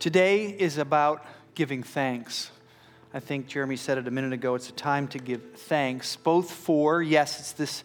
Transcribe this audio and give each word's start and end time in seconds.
Today 0.00 0.46
is 0.46 0.78
about 0.78 1.26
giving 1.54 1.82
thanks. 1.82 2.50
I 3.12 3.20
think 3.20 3.48
Jeremy 3.48 3.76
said 3.76 3.98
it 3.98 4.08
a 4.08 4.10
minute 4.10 4.32
ago. 4.32 4.54
It's 4.54 4.70
a 4.70 4.72
time 4.72 5.06
to 5.08 5.18
give 5.18 5.42
thanks, 5.54 6.16
both 6.16 6.50
for, 6.50 7.02
yes, 7.02 7.38
it's 7.38 7.52
this 7.52 7.84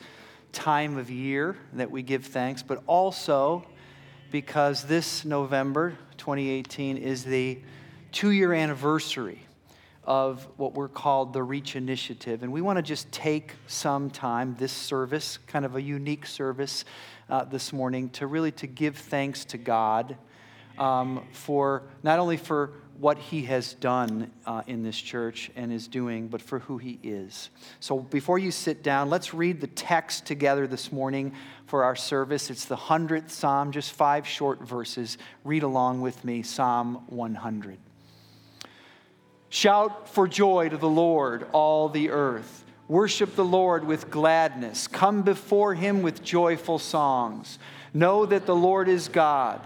time 0.54 0.96
of 0.96 1.12
year 1.12 1.57
that 1.73 1.91
we 1.91 2.04
give 2.04 2.23
thanks, 2.23 2.63
but 2.63 2.81
also 2.88 3.65
because 4.31 4.86
this 4.86 5.25
November 5.25 5.97
2018 6.15 6.96
is 6.96 7.25
the 7.25 7.59
two 8.13 8.31
year 8.31 8.53
anniversary 8.53 9.41
of 10.05 10.47
what 10.55 10.73
we're 10.73 10.87
called 10.87 11.33
the 11.33 11.43
Reach 11.43 11.75
Initiative. 11.75 12.43
And 12.43 12.53
we 12.53 12.61
want 12.61 12.77
to 12.77 12.81
just 12.81 13.11
take 13.11 13.55
some 13.67 14.09
time, 14.09 14.55
this 14.57 14.71
service, 14.71 15.37
kind 15.47 15.65
of 15.65 15.75
a 15.75 15.81
unique 15.81 16.27
service 16.27 16.85
uh, 17.29 17.43
this 17.43 17.73
morning, 17.73 18.09
to 18.11 18.25
really 18.25 18.53
to 18.53 18.67
give 18.67 18.95
thanks 18.95 19.43
to 19.43 19.57
God 19.57 20.16
um, 20.77 21.26
for 21.31 21.84
not 22.03 22.20
only 22.20 22.38
for 22.38 22.71
what 22.99 23.17
he 23.17 23.43
has 23.43 23.73
done 23.73 24.31
uh, 24.45 24.61
in 24.67 24.84
this 24.84 24.98
church 24.98 25.51
and 25.55 25.71
is 25.71 25.88
doing, 25.88 26.27
but 26.27 26.41
for 26.41 26.59
who 26.59 26.77
he 26.77 26.98
is. 27.03 27.49
So 27.79 27.99
before 27.99 28.39
you 28.39 28.51
sit 28.51 28.84
down, 28.84 29.09
let's 29.09 29.34
read 29.34 29.59
the 29.59 29.67
text 29.67 30.25
together 30.25 30.65
this 30.65 30.91
morning 30.91 31.34
for 31.67 31.84
our 31.84 31.95
service. 31.95 32.49
It's 32.49 32.65
the 32.65 32.77
100th 32.77 33.29
Psalm, 33.29 33.71
just 33.71 33.91
five 33.91 34.25
short 34.25 34.61
verses. 34.61 35.17
Read 35.43 35.63
along 35.63 36.01
with 36.01 36.23
me 36.23 36.41
Psalm 36.41 37.03
100. 37.07 37.77
Shout 39.49 40.09
for 40.09 40.27
joy 40.27 40.70
to 40.70 40.77
the 40.77 40.89
Lord, 40.89 41.48
all 41.51 41.89
the 41.89 42.09
earth. 42.09 42.63
Worship 42.87 43.35
the 43.35 43.45
Lord 43.45 43.85
with 43.85 44.09
gladness. 44.09 44.87
Come 44.87 45.23
before 45.23 45.73
him 45.73 46.01
with 46.01 46.23
joyful 46.23 46.77
songs. 46.77 47.57
Know 47.93 48.26
that 48.26 48.45
the 48.45 48.55
Lord 48.55 48.87
is 48.87 49.07
God. 49.07 49.65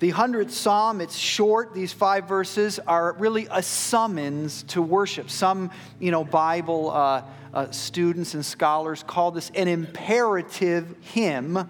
The 0.00 0.12
100th 0.12 0.52
Psalm, 0.52 1.00
it's 1.00 1.16
short. 1.16 1.74
These 1.74 1.92
five 1.92 2.28
verses 2.28 2.78
are 2.86 3.14
really 3.14 3.48
a 3.50 3.60
summons 3.60 4.62
to 4.64 4.80
worship. 4.80 5.28
Some, 5.28 5.72
you 5.98 6.12
know, 6.12 6.22
Bible 6.22 6.92
uh, 6.92 7.22
uh, 7.52 7.70
students 7.72 8.34
and 8.34 8.46
scholars 8.46 9.02
call 9.02 9.32
this 9.32 9.50
an 9.56 9.66
imperative 9.66 10.94
hymn 11.00 11.68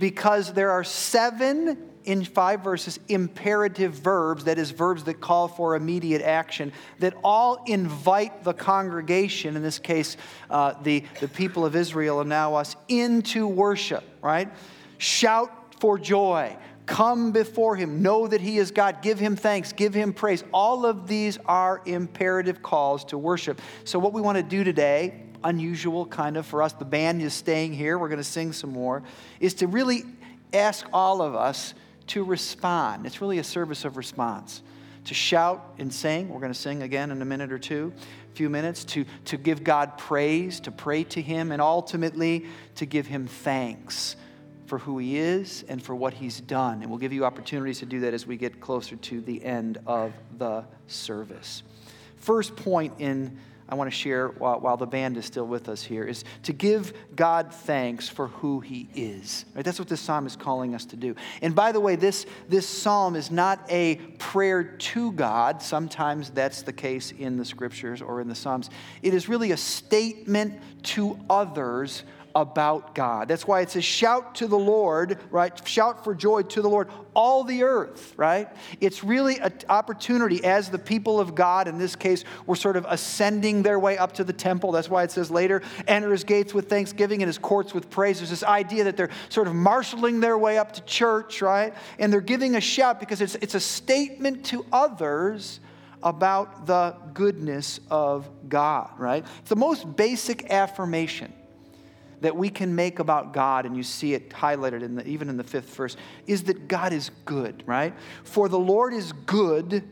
because 0.00 0.52
there 0.52 0.72
are 0.72 0.82
seven 0.82 1.78
in 2.02 2.24
five 2.24 2.64
verses 2.64 2.98
imperative 3.06 3.92
verbs, 3.92 4.44
that 4.44 4.58
is, 4.58 4.72
verbs 4.72 5.04
that 5.04 5.20
call 5.20 5.46
for 5.46 5.76
immediate 5.76 6.22
action, 6.22 6.72
that 6.98 7.14
all 7.22 7.62
invite 7.68 8.42
the 8.42 8.54
congregation, 8.54 9.54
in 9.54 9.62
this 9.62 9.78
case, 9.78 10.16
uh, 10.48 10.74
the, 10.82 11.04
the 11.20 11.28
people 11.28 11.64
of 11.64 11.76
Israel 11.76 12.18
and 12.18 12.28
now 12.28 12.56
us, 12.56 12.74
into 12.88 13.46
worship, 13.46 14.02
right? 14.22 14.48
Shout 14.98 15.52
for 15.78 15.98
joy 15.98 16.56
Come 16.90 17.30
before 17.30 17.76
him. 17.76 18.02
Know 18.02 18.26
that 18.26 18.40
he 18.40 18.58
is 18.58 18.72
God. 18.72 19.00
Give 19.00 19.16
him 19.16 19.36
thanks. 19.36 19.72
Give 19.72 19.94
him 19.94 20.12
praise. 20.12 20.42
All 20.52 20.84
of 20.84 21.06
these 21.06 21.38
are 21.46 21.82
imperative 21.86 22.64
calls 22.64 23.04
to 23.06 23.16
worship. 23.16 23.60
So, 23.84 24.00
what 24.00 24.12
we 24.12 24.20
want 24.20 24.38
to 24.38 24.42
do 24.42 24.64
today, 24.64 25.22
unusual 25.44 26.04
kind 26.04 26.36
of 26.36 26.46
for 26.46 26.64
us, 26.64 26.72
the 26.72 26.84
band 26.84 27.22
is 27.22 27.32
staying 27.32 27.74
here. 27.74 27.96
We're 27.96 28.08
going 28.08 28.18
to 28.18 28.24
sing 28.24 28.52
some 28.52 28.70
more, 28.70 29.04
is 29.38 29.54
to 29.54 29.68
really 29.68 30.02
ask 30.52 30.84
all 30.92 31.22
of 31.22 31.36
us 31.36 31.74
to 32.08 32.24
respond. 32.24 33.06
It's 33.06 33.20
really 33.20 33.38
a 33.38 33.44
service 33.44 33.84
of 33.84 33.96
response. 33.96 34.60
To 35.04 35.14
shout 35.14 35.74
and 35.78 35.94
sing. 35.94 36.28
We're 36.28 36.40
going 36.40 36.52
to 36.52 36.58
sing 36.58 36.82
again 36.82 37.12
in 37.12 37.22
a 37.22 37.24
minute 37.24 37.52
or 37.52 37.58
two, 37.60 37.92
a 38.32 38.34
few 38.34 38.50
minutes. 38.50 38.82
To, 38.86 39.04
to 39.26 39.36
give 39.36 39.62
God 39.62 39.96
praise, 39.96 40.58
to 40.58 40.72
pray 40.72 41.04
to 41.04 41.22
him, 41.22 41.52
and 41.52 41.62
ultimately 41.62 42.46
to 42.74 42.84
give 42.84 43.06
him 43.06 43.28
thanks 43.28 44.16
for 44.70 44.78
who 44.78 44.98
he 44.98 45.18
is 45.18 45.64
and 45.68 45.82
for 45.82 45.96
what 45.96 46.14
he's 46.14 46.40
done. 46.40 46.80
And 46.80 46.88
we'll 46.88 47.00
give 47.00 47.12
you 47.12 47.24
opportunities 47.24 47.80
to 47.80 47.86
do 47.86 47.98
that 48.00 48.14
as 48.14 48.24
we 48.24 48.36
get 48.36 48.60
closer 48.60 48.94
to 48.94 49.20
the 49.20 49.44
end 49.44 49.78
of 49.84 50.12
the 50.38 50.64
service. 50.86 51.64
First 52.16 52.54
point 52.54 52.94
in 53.00 53.36
I 53.68 53.76
want 53.76 53.88
to 53.88 53.96
share 53.96 54.28
while, 54.28 54.58
while, 54.58 54.76
the 54.76 54.86
band 54.86 55.16
is 55.16 55.24
still 55.24 55.46
with 55.46 55.68
us 55.68 55.84
here 55.84 56.02
is 56.02 56.24
to 56.42 56.52
give 56.52 56.92
God 57.14 57.54
thanks 57.54 58.08
for 58.08 58.26
who 58.26 58.58
He 58.58 58.88
is. 58.96 59.44
Right? 59.54 59.64
That's 59.64 59.78
what 59.78 59.86
this 59.86 60.00
psalm 60.00 60.26
is 60.26 60.34
calling 60.34 60.74
us 60.74 60.84
to 60.86 60.96
do. 60.96 61.14
And 61.40 61.54
by 61.54 61.70
the 61.70 61.78
way, 61.78 61.94
this, 61.94 62.26
this 62.48 62.66
psalm 62.68 63.14
is 63.14 63.30
not 63.30 63.64
a 63.68 63.94
prayer 64.18 64.64
to 64.64 65.12
God. 65.12 65.62
Sometimes 65.62 66.30
that's 66.30 66.62
the 66.62 66.72
case 66.72 67.12
in 67.12 67.36
the 67.36 67.44
scriptures 67.44 68.02
or 68.02 68.20
in 68.20 68.28
the 68.28 68.34
psalms. 68.34 68.70
It 69.02 69.14
is 69.14 69.28
really 69.28 69.52
a 69.52 69.56
statement 69.56 70.60
to 70.82 71.16
others 71.30 72.02
about 72.34 72.94
God. 72.94 73.28
That's 73.28 73.46
why 73.46 73.60
it 73.60 73.70
says, 73.70 73.84
shout 73.84 74.36
to 74.36 74.46
the 74.46 74.58
Lord, 74.58 75.18
right? 75.30 75.66
Shout 75.66 76.04
for 76.04 76.14
joy 76.14 76.42
to 76.42 76.62
the 76.62 76.68
Lord, 76.68 76.88
all 77.14 77.44
the 77.44 77.62
earth, 77.62 78.14
right? 78.16 78.48
It's 78.80 79.02
really 79.02 79.38
an 79.38 79.52
opportunity 79.68 80.44
as 80.44 80.70
the 80.70 80.78
people 80.78 81.18
of 81.18 81.34
God, 81.34 81.68
in 81.68 81.78
this 81.78 81.96
case, 81.96 82.24
were 82.46 82.56
sort 82.56 82.76
of 82.76 82.86
ascending 82.88 83.62
their 83.62 83.78
way 83.78 83.98
up 83.98 84.12
to 84.12 84.24
the 84.24 84.32
temple. 84.32 84.72
That's 84.72 84.88
why 84.88 85.02
it 85.02 85.10
says 85.10 85.30
later, 85.30 85.62
enter 85.86 86.10
his 86.12 86.24
gates 86.24 86.54
with 86.54 86.68
thanksgiving 86.68 87.22
and 87.22 87.28
his 87.28 87.38
courts 87.38 87.74
with 87.74 87.90
praise. 87.90 88.18
There's 88.18 88.30
this 88.30 88.44
idea 88.44 88.84
that 88.84 88.96
they're 88.96 89.10
sort 89.28 89.48
of 89.48 89.54
marshaling 89.54 90.20
their 90.20 90.38
way 90.38 90.58
up 90.58 90.72
to 90.72 90.80
church, 90.82 91.42
right? 91.42 91.74
And 91.98 92.12
they're 92.12 92.20
giving 92.20 92.56
a 92.56 92.60
shout 92.60 93.00
because 93.00 93.20
it's, 93.20 93.34
it's 93.36 93.54
a 93.54 93.60
statement 93.60 94.44
to 94.46 94.64
others 94.72 95.60
about 96.02 96.66
the 96.66 96.96
goodness 97.12 97.80
of 97.90 98.28
God, 98.48 98.90
right? 98.98 99.24
It's 99.40 99.50
the 99.50 99.56
most 99.56 99.96
basic 99.96 100.50
affirmation 100.50 101.32
that 102.20 102.36
we 102.36 102.50
can 102.50 102.74
make 102.74 102.98
about 102.98 103.32
God, 103.32 103.66
and 103.66 103.76
you 103.76 103.82
see 103.82 104.14
it 104.14 104.30
highlighted 104.30 104.82
in 104.82 104.94
the, 104.96 105.06
even 105.06 105.28
in 105.28 105.36
the 105.36 105.44
fifth 105.44 105.74
verse, 105.74 105.96
is 106.26 106.44
that 106.44 106.68
God 106.68 106.92
is 106.92 107.10
good, 107.24 107.62
right? 107.66 107.94
For 108.24 108.48
the 108.48 108.58
Lord 108.58 108.92
is 108.92 109.12
good 109.12 109.88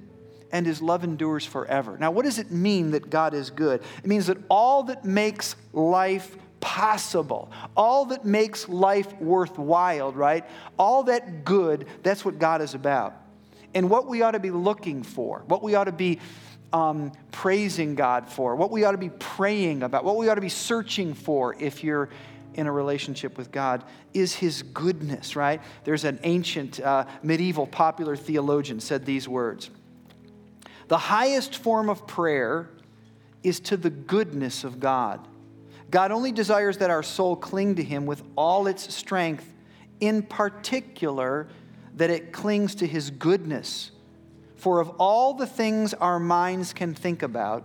and 0.50 0.66
his 0.66 0.80
love 0.80 1.04
endures 1.04 1.44
forever. 1.44 1.96
Now, 1.98 2.10
what 2.10 2.24
does 2.24 2.38
it 2.38 2.50
mean 2.50 2.92
that 2.92 3.10
God 3.10 3.34
is 3.34 3.50
good? 3.50 3.82
It 4.02 4.06
means 4.06 4.26
that 4.26 4.38
all 4.48 4.84
that 4.84 5.04
makes 5.04 5.56
life 5.72 6.36
possible, 6.60 7.50
all 7.76 8.06
that 8.06 8.24
makes 8.24 8.68
life 8.68 9.12
worthwhile, 9.20 10.12
right? 10.12 10.44
All 10.78 11.04
that 11.04 11.44
good, 11.44 11.86
that's 12.02 12.24
what 12.24 12.38
God 12.38 12.62
is 12.62 12.74
about. 12.74 13.14
And 13.74 13.90
what 13.90 14.06
we 14.06 14.22
ought 14.22 14.32
to 14.32 14.40
be 14.40 14.50
looking 14.50 15.02
for, 15.02 15.44
what 15.46 15.62
we 15.62 15.74
ought 15.74 15.84
to 15.84 15.92
be 15.92 16.18
um, 16.72 17.12
praising 17.32 17.94
God 17.94 18.28
for, 18.28 18.56
what 18.56 18.70
we 18.70 18.84
ought 18.84 18.92
to 18.92 18.98
be 18.98 19.10
praying 19.10 19.82
about, 19.82 20.04
what 20.04 20.16
we 20.16 20.28
ought 20.28 20.34
to 20.34 20.40
be 20.40 20.48
searching 20.48 21.14
for 21.14 21.54
if 21.58 21.82
you're 21.82 22.08
in 22.54 22.66
a 22.66 22.72
relationship 22.72 23.38
with 23.38 23.52
God 23.52 23.84
is 24.12 24.34
His 24.34 24.62
goodness, 24.62 25.36
right? 25.36 25.62
There's 25.84 26.04
an 26.04 26.18
ancient, 26.24 26.80
uh, 26.80 27.06
medieval, 27.22 27.66
popular 27.66 28.16
theologian 28.16 28.80
said 28.80 29.06
these 29.06 29.28
words 29.28 29.70
The 30.88 30.98
highest 30.98 31.56
form 31.56 31.88
of 31.88 32.06
prayer 32.06 32.68
is 33.42 33.60
to 33.60 33.76
the 33.76 33.90
goodness 33.90 34.64
of 34.64 34.80
God. 34.80 35.26
God 35.90 36.10
only 36.10 36.32
desires 36.32 36.78
that 36.78 36.90
our 36.90 37.02
soul 37.02 37.36
cling 37.36 37.76
to 37.76 37.82
Him 37.82 38.04
with 38.04 38.22
all 38.36 38.66
its 38.66 38.92
strength, 38.92 39.50
in 40.00 40.22
particular, 40.22 41.48
that 41.94 42.10
it 42.10 42.32
clings 42.32 42.74
to 42.76 42.86
His 42.86 43.10
goodness 43.10 43.92
for 44.58 44.80
of 44.80 44.90
all 44.98 45.34
the 45.34 45.46
things 45.46 45.94
our 45.94 46.18
minds 46.18 46.72
can 46.72 46.94
think 46.94 47.22
about, 47.22 47.64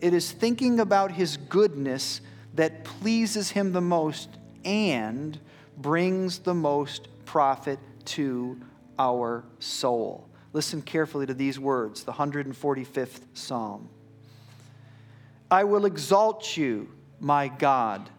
it 0.00 0.14
is 0.14 0.30
thinking 0.30 0.78
about 0.80 1.10
his 1.10 1.36
goodness 1.36 2.20
that 2.54 2.84
pleases 2.84 3.50
him 3.50 3.72
the 3.72 3.80
most 3.80 4.28
and 4.64 5.38
brings 5.78 6.38
the 6.38 6.54
most 6.54 7.08
profit 7.24 7.78
to 8.04 8.60
our 8.98 9.44
soul. 9.58 10.28
Listen 10.52 10.80
carefully 10.82 11.26
to 11.26 11.34
these 11.34 11.58
words, 11.58 12.04
the 12.04 12.12
145th 12.12 13.20
Psalm. 13.34 13.88
I 15.50 15.64
will 15.64 15.86
exalt 15.86 16.56
you, 16.56 16.88
my 17.18 17.48
God 17.48 18.10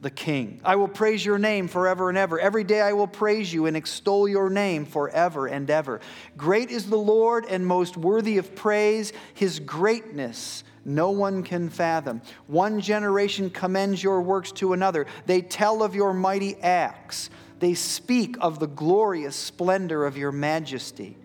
the 0.00 0.10
King. 0.10 0.60
I 0.64 0.76
will 0.76 0.88
praise 0.88 1.24
your 1.24 1.38
name 1.38 1.68
forever 1.68 2.08
and 2.08 2.16
ever. 2.16 2.40
Every 2.40 2.64
day 2.64 2.80
I 2.80 2.94
will 2.94 3.06
praise 3.06 3.52
you 3.52 3.66
and 3.66 3.76
extol 3.76 4.28
your 4.28 4.48
name 4.48 4.86
forever 4.86 5.46
and 5.46 5.68
ever. 5.70 6.00
Great 6.36 6.70
is 6.70 6.88
the 6.88 6.96
Lord 6.96 7.44
and 7.44 7.66
most 7.66 7.96
worthy 7.96 8.38
of 8.38 8.54
praise. 8.54 9.12
His 9.34 9.60
greatness 9.60 10.64
no 10.82 11.10
one 11.10 11.42
can 11.42 11.68
fathom. 11.68 12.22
One 12.46 12.80
generation 12.80 13.50
commends 13.50 14.02
your 14.02 14.22
works 14.22 14.50
to 14.52 14.72
another. 14.72 15.06
They 15.26 15.42
tell 15.42 15.82
of 15.82 15.94
your 15.94 16.14
mighty 16.14 16.56
acts. 16.62 17.28
They 17.58 17.74
speak 17.74 18.36
of 18.40 18.58
the 18.58 18.66
glorious 18.66 19.36
splendor 19.36 20.06
of 20.06 20.16
your 20.16 20.32
majesty. 20.32 21.18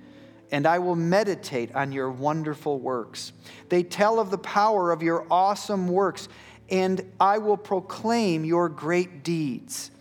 and 0.51 0.67
I 0.67 0.79
will 0.79 0.95
meditate 0.95 1.73
on 1.75 1.91
your 1.91 2.09
wonderful 2.09 2.79
works. 2.79 3.33
They 3.69 3.83
tell 3.83 4.19
of 4.19 4.29
the 4.29 4.37
power 4.37 4.91
of 4.91 5.01
your 5.01 5.25
awesome 5.29 5.87
works, 5.87 6.29
and 6.69 7.11
I 7.19 7.37
will 7.37 7.57
proclaim 7.57 8.45
your 8.45 8.69
great 8.69 9.23
deeds. 9.23 9.91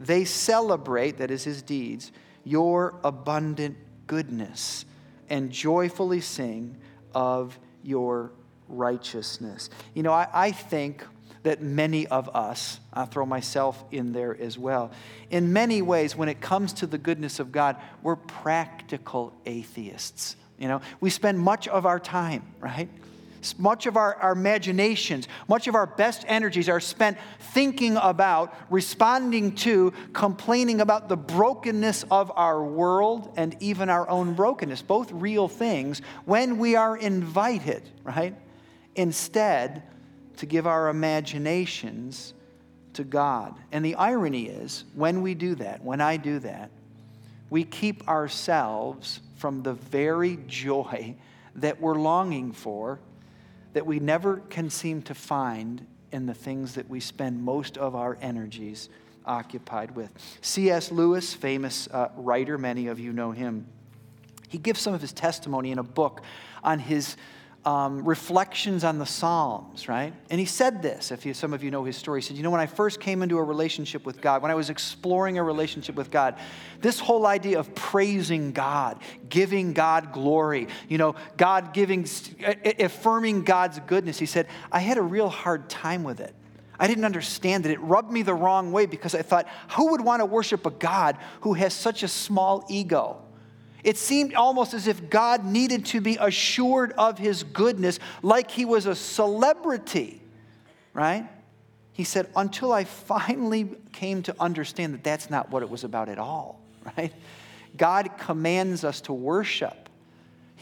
They 0.00 0.24
celebrate, 0.24 1.18
that 1.18 1.30
is 1.30 1.44
his 1.44 1.62
deeds, 1.62 2.12
your 2.44 2.94
abundant 3.04 3.76
goodness, 4.06 4.84
and 5.28 5.50
joyfully 5.50 6.20
sing 6.20 6.76
of 7.14 7.58
your 7.82 8.32
righteousness. 8.68 9.70
You 9.94 10.02
know, 10.02 10.12
I, 10.12 10.28
I 10.32 10.52
think 10.52 11.04
that 11.42 11.60
many 11.60 12.06
of 12.06 12.28
us, 12.34 12.78
I 12.92 13.04
throw 13.04 13.26
myself 13.26 13.84
in 13.90 14.12
there 14.12 14.36
as 14.40 14.58
well, 14.58 14.92
in 15.30 15.52
many 15.52 15.82
ways, 15.82 16.14
when 16.14 16.28
it 16.28 16.40
comes 16.40 16.72
to 16.74 16.86
the 16.86 16.98
goodness 16.98 17.40
of 17.40 17.50
God, 17.50 17.76
we're 18.02 18.16
practical 18.16 19.32
atheists. 19.46 20.36
You 20.58 20.68
know, 20.68 20.80
we 21.00 21.10
spend 21.10 21.40
much 21.40 21.66
of 21.66 21.86
our 21.86 21.98
time, 21.98 22.44
right? 22.60 22.88
Much 23.58 23.86
of 23.86 23.96
our, 23.96 24.14
our 24.16 24.32
imaginations, 24.32 25.28
much 25.48 25.66
of 25.66 25.74
our 25.74 25.86
best 25.86 26.24
energies 26.28 26.68
are 26.68 26.80
spent 26.80 27.18
thinking 27.38 27.96
about, 27.96 28.54
responding 28.70 29.54
to, 29.54 29.92
complaining 30.12 30.80
about 30.80 31.08
the 31.08 31.16
brokenness 31.16 32.04
of 32.10 32.30
our 32.36 32.64
world 32.64 33.32
and 33.36 33.56
even 33.60 33.88
our 33.88 34.08
own 34.08 34.34
brokenness, 34.34 34.82
both 34.82 35.10
real 35.12 35.48
things, 35.48 36.00
when 36.24 36.58
we 36.58 36.76
are 36.76 36.96
invited, 36.96 37.82
right? 38.04 38.34
Instead, 38.94 39.82
to 40.36 40.46
give 40.46 40.66
our 40.66 40.88
imaginations 40.88 42.34
to 42.94 43.04
God. 43.04 43.54
And 43.70 43.84
the 43.84 43.94
irony 43.94 44.46
is, 44.46 44.84
when 44.94 45.22
we 45.22 45.34
do 45.34 45.54
that, 45.56 45.82
when 45.82 46.00
I 46.00 46.16
do 46.16 46.38
that, 46.40 46.70
we 47.50 47.64
keep 47.64 48.08
ourselves 48.08 49.20
from 49.36 49.62
the 49.62 49.74
very 49.74 50.38
joy 50.46 51.14
that 51.56 51.80
we're 51.80 51.96
longing 51.96 52.52
for 52.52 52.98
that 53.72 53.86
we 53.86 54.00
never 54.00 54.38
can 54.50 54.70
seem 54.70 55.02
to 55.02 55.14
find 55.14 55.86
in 56.12 56.26
the 56.26 56.34
things 56.34 56.74
that 56.74 56.88
we 56.88 57.00
spend 57.00 57.42
most 57.42 57.78
of 57.78 57.94
our 57.94 58.18
energies 58.20 58.88
occupied 59.24 59.94
with. 59.94 60.10
C.S. 60.42 60.90
Lewis, 60.90 61.32
famous 61.32 61.88
uh, 61.88 62.10
writer, 62.16 62.58
many 62.58 62.88
of 62.88 62.98
you 62.98 63.12
know 63.12 63.30
him, 63.30 63.66
he 64.48 64.58
gives 64.58 64.80
some 64.80 64.92
of 64.92 65.00
his 65.00 65.12
testimony 65.12 65.70
in 65.70 65.78
a 65.78 65.82
book 65.82 66.22
on 66.62 66.78
his 66.78 67.16
um, 67.64 68.04
reflections 68.04 68.82
on 68.82 68.98
the 68.98 69.06
Psalms, 69.06 69.88
right? 69.88 70.12
And 70.30 70.40
he 70.40 70.46
said 70.46 70.82
this, 70.82 71.12
if 71.12 71.24
you, 71.24 71.32
some 71.32 71.52
of 71.52 71.62
you 71.62 71.70
know 71.70 71.84
his 71.84 71.96
story, 71.96 72.20
he 72.20 72.26
said, 72.26 72.36
You 72.36 72.42
know, 72.42 72.50
when 72.50 72.60
I 72.60 72.66
first 72.66 73.00
came 73.00 73.22
into 73.22 73.38
a 73.38 73.42
relationship 73.42 74.04
with 74.04 74.20
God, 74.20 74.42
when 74.42 74.50
I 74.50 74.54
was 74.56 74.68
exploring 74.68 75.38
a 75.38 75.44
relationship 75.44 75.94
with 75.94 76.10
God, 76.10 76.34
this 76.80 76.98
whole 76.98 77.24
idea 77.24 77.60
of 77.60 77.72
praising 77.74 78.50
God, 78.50 78.98
giving 79.28 79.74
God 79.74 80.12
glory, 80.12 80.66
you 80.88 80.98
know, 80.98 81.14
God 81.36 81.72
giving, 81.72 82.06
affirming 82.80 83.44
God's 83.44 83.78
goodness, 83.86 84.18
he 84.18 84.26
said, 84.26 84.48
I 84.72 84.80
had 84.80 84.98
a 84.98 85.02
real 85.02 85.28
hard 85.28 85.70
time 85.70 86.02
with 86.02 86.18
it. 86.18 86.34
I 86.80 86.88
didn't 86.88 87.04
understand 87.04 87.64
it. 87.64 87.70
It 87.70 87.80
rubbed 87.80 88.10
me 88.10 88.22
the 88.22 88.34
wrong 88.34 88.72
way 88.72 88.86
because 88.86 89.14
I 89.14 89.22
thought, 89.22 89.46
who 89.76 89.92
would 89.92 90.00
want 90.00 90.18
to 90.18 90.26
worship 90.26 90.66
a 90.66 90.70
God 90.70 91.16
who 91.42 91.52
has 91.52 91.72
such 91.74 92.02
a 92.02 92.08
small 92.08 92.64
ego? 92.68 93.22
It 93.84 93.98
seemed 93.98 94.34
almost 94.34 94.74
as 94.74 94.86
if 94.86 95.10
God 95.10 95.44
needed 95.44 95.86
to 95.86 96.00
be 96.00 96.16
assured 96.20 96.92
of 96.92 97.18
his 97.18 97.42
goodness 97.42 97.98
like 98.22 98.50
he 98.50 98.64
was 98.64 98.86
a 98.86 98.94
celebrity, 98.94 100.22
right? 100.94 101.28
He 101.92 102.04
said, 102.04 102.28
until 102.36 102.72
I 102.72 102.84
finally 102.84 103.70
came 103.92 104.22
to 104.24 104.36
understand 104.38 104.94
that 104.94 105.04
that's 105.04 105.30
not 105.30 105.50
what 105.50 105.62
it 105.62 105.70
was 105.70 105.84
about 105.84 106.08
at 106.08 106.18
all, 106.18 106.60
right? 106.96 107.12
God 107.76 108.18
commands 108.18 108.84
us 108.84 109.00
to 109.02 109.12
worship. 109.12 109.81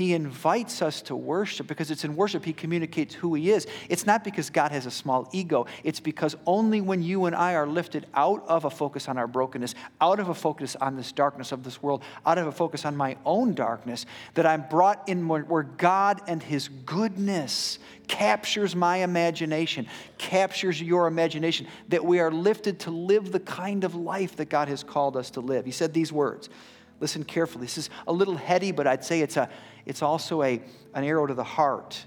He 0.01 0.15
invites 0.15 0.81
us 0.81 1.03
to 1.03 1.15
worship 1.15 1.67
because 1.67 1.91
it's 1.91 2.05
in 2.05 2.17
worship 2.17 2.43
He 2.43 2.55
communicates 2.55 3.15
who 3.15 3.35
He 3.35 3.51
is. 3.51 3.67
It's 3.91 4.07
not 4.07 4.25
because 4.25 4.49
God 4.49 4.71
has 4.71 4.87
a 4.87 4.91
small 4.91 5.29
ego, 5.31 5.67
it's 5.85 6.01
because 6.01 6.35
only 6.47 6.81
when 6.81 7.03
you 7.03 7.27
and 7.27 7.37
I 7.37 7.53
are 7.55 7.67
lifted 7.67 8.07
out 8.15 8.43
of 8.49 8.65
a 8.65 8.71
focus 8.71 9.09
on 9.09 9.19
our 9.19 9.27
brokenness, 9.27 9.75
out 10.01 10.19
of 10.19 10.31
a 10.31 10.35
focus 10.35 10.75
on 10.75 10.97
this 10.97 11.13
darkness 11.13 11.53
of 11.53 11.65
this 11.65 11.83
world, 11.83 12.03
out 12.25 12.39
of 12.39 12.47
a 12.47 12.53
focus 12.53 12.87
on 12.87 12.97
my 12.97 13.19
own 13.27 13.53
darkness, 13.53 14.07
that 14.33 14.47
I'm 14.47 14.65
brought 14.71 15.07
in 15.07 15.29
where 15.29 15.65
God 15.65 16.23
and 16.27 16.43
His 16.43 16.69
goodness 16.87 17.79
captures 18.09 18.75
my 18.75 18.97
imagination, 18.99 19.87
captures 20.17 20.81
your 20.81 21.09
imagination, 21.09 21.67
that 21.91 22.03
we 22.03 22.21
are 22.21 22.31
lifted 22.31 22.81
to 22.81 22.91
live 22.91 23.33
the 23.33 23.41
kind 23.41 23.85
of 23.85 23.95
life 23.95 24.37
that 24.37 24.49
God 24.49 24.69
has 24.69 24.83
called 24.83 25.15
us 25.15 25.29
to 25.33 25.41
live. 25.41 25.67
He 25.67 25.73
said 25.73 25.93
these 25.93 26.11
words. 26.11 26.49
Listen 27.01 27.25
carefully. 27.25 27.65
This 27.65 27.79
is 27.79 27.91
a 28.07 28.13
little 28.13 28.37
heady, 28.37 28.73
but 28.73 28.87
I'd 28.87 29.05
say 29.05 29.23
it's, 29.23 29.39
a, 29.39 29.49
it's 29.87 30.03
also 30.03 30.43
a, 30.43 30.61
an 30.95 31.05
arrow 31.05 31.27
to 31.27 31.35
the 31.35 31.45
heart 31.45 32.05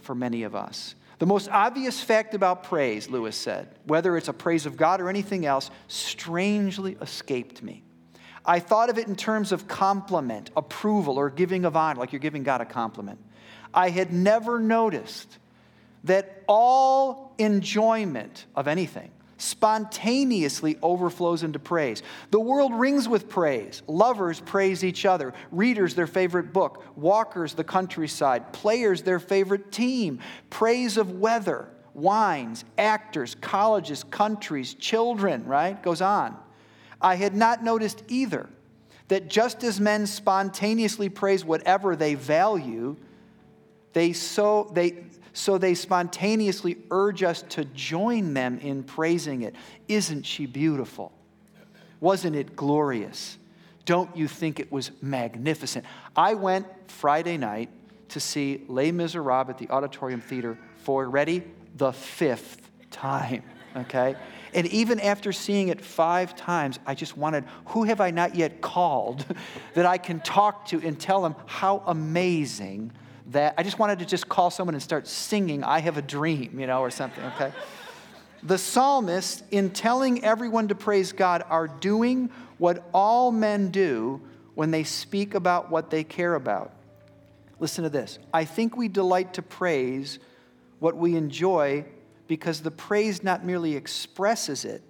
for 0.00 0.14
many 0.14 0.42
of 0.42 0.54
us. 0.54 0.94
The 1.18 1.26
most 1.26 1.48
obvious 1.48 2.00
fact 2.02 2.34
about 2.34 2.64
praise, 2.64 3.08
Lewis 3.08 3.36
said, 3.36 3.68
whether 3.86 4.16
it's 4.16 4.28
a 4.28 4.32
praise 4.32 4.66
of 4.66 4.76
God 4.76 5.00
or 5.00 5.08
anything 5.08 5.46
else, 5.46 5.70
strangely 5.88 6.96
escaped 7.00 7.62
me. 7.62 7.82
I 8.44 8.60
thought 8.60 8.90
of 8.90 8.98
it 8.98 9.08
in 9.08 9.16
terms 9.16 9.52
of 9.52 9.66
compliment, 9.66 10.50
approval, 10.56 11.18
or 11.18 11.30
giving 11.30 11.64
of 11.64 11.76
honor, 11.76 12.00
like 12.00 12.12
you're 12.12 12.20
giving 12.20 12.42
God 12.42 12.60
a 12.60 12.66
compliment. 12.66 13.18
I 13.72 13.90
had 13.90 14.12
never 14.12 14.58
noticed 14.58 15.38
that 16.04 16.42
all 16.46 17.34
enjoyment 17.38 18.44
of 18.54 18.68
anything 18.68 19.10
spontaneously 19.36 20.78
overflows 20.82 21.42
into 21.42 21.58
praise. 21.58 22.02
The 22.30 22.40
world 22.40 22.74
rings 22.74 23.08
with 23.08 23.28
praise. 23.28 23.82
Lovers 23.86 24.40
praise 24.40 24.84
each 24.84 25.04
other, 25.04 25.34
readers 25.50 25.94
their 25.94 26.06
favorite 26.06 26.52
book, 26.52 26.84
walkers 26.96 27.54
the 27.54 27.64
countryside, 27.64 28.52
players 28.52 29.02
their 29.02 29.18
favorite 29.18 29.72
team, 29.72 30.20
praise 30.50 30.96
of 30.96 31.12
weather, 31.12 31.68
wines, 31.94 32.64
actors, 32.76 33.36
colleges, 33.40 34.04
countries, 34.04 34.74
children, 34.74 35.44
right? 35.46 35.80
Goes 35.82 36.00
on. 36.00 36.36
I 37.00 37.16
had 37.16 37.34
not 37.34 37.62
noticed 37.62 38.02
either 38.08 38.48
that 39.08 39.28
just 39.28 39.62
as 39.62 39.80
men 39.80 40.06
spontaneously 40.06 41.08
praise 41.08 41.44
whatever 41.44 41.94
they 41.94 42.14
value, 42.14 42.96
they 43.92 44.12
so 44.12 44.70
they 44.72 45.04
so 45.34 45.58
they 45.58 45.74
spontaneously 45.74 46.78
urge 46.92 47.24
us 47.24 47.42
to 47.50 47.64
join 47.66 48.34
them 48.34 48.58
in 48.58 48.84
praising 48.84 49.42
it. 49.42 49.54
Isn't 49.88 50.24
she 50.24 50.46
beautiful? 50.46 51.12
Wasn't 52.00 52.36
it 52.36 52.54
glorious? 52.54 53.36
Don't 53.84 54.16
you 54.16 54.28
think 54.28 54.60
it 54.60 54.70
was 54.70 54.92
magnificent? 55.02 55.84
I 56.16 56.34
went 56.34 56.66
Friday 56.88 57.36
night 57.36 57.68
to 58.10 58.20
see 58.20 58.62
Les 58.68 58.92
Miserables 58.92 59.50
at 59.50 59.58
the 59.58 59.68
Auditorium 59.70 60.20
Theater 60.20 60.56
for, 60.76 61.08
ready, 61.08 61.42
the 61.76 61.92
fifth 61.92 62.70
time, 62.92 63.42
okay? 63.76 64.14
And 64.54 64.68
even 64.68 65.00
after 65.00 65.32
seeing 65.32 65.68
it 65.68 65.80
five 65.80 66.36
times, 66.36 66.78
I 66.86 66.94
just 66.94 67.16
wanted, 67.16 67.44
who 67.66 67.82
have 67.84 68.00
I 68.00 68.12
not 68.12 68.36
yet 68.36 68.60
called 68.60 69.26
that 69.74 69.84
I 69.84 69.98
can 69.98 70.20
talk 70.20 70.66
to 70.66 70.80
and 70.80 70.98
tell 70.98 71.22
them 71.22 71.34
how 71.46 71.82
amazing 71.86 72.92
that 73.30 73.54
I 73.56 73.62
just 73.62 73.78
wanted 73.78 74.00
to 74.00 74.04
just 74.04 74.28
call 74.28 74.50
someone 74.50 74.74
and 74.74 74.82
start 74.82 75.06
singing, 75.06 75.64
I 75.64 75.80
have 75.80 75.96
a 75.96 76.02
dream, 76.02 76.58
you 76.58 76.66
know, 76.66 76.80
or 76.80 76.90
something, 76.90 77.24
okay? 77.24 77.52
the 78.44 78.58
psalmists, 78.58 79.42
in 79.50 79.70
telling 79.70 80.22
everyone 80.22 80.68
to 80.68 80.74
praise 80.74 81.12
God, 81.12 81.42
are 81.48 81.66
doing 81.66 82.30
what 82.58 82.84
all 82.92 83.32
men 83.32 83.70
do 83.70 84.20
when 84.54 84.70
they 84.70 84.84
speak 84.84 85.34
about 85.34 85.70
what 85.70 85.90
they 85.90 86.04
care 86.04 86.34
about. 86.34 86.72
Listen 87.58 87.84
to 87.84 87.90
this. 87.90 88.18
I 88.32 88.44
think 88.44 88.76
we 88.76 88.88
delight 88.88 89.34
to 89.34 89.42
praise 89.42 90.18
what 90.78 90.96
we 90.96 91.16
enjoy 91.16 91.86
because 92.28 92.60
the 92.60 92.70
praise 92.70 93.22
not 93.22 93.44
merely 93.44 93.76
expresses 93.76 94.64
it, 94.66 94.82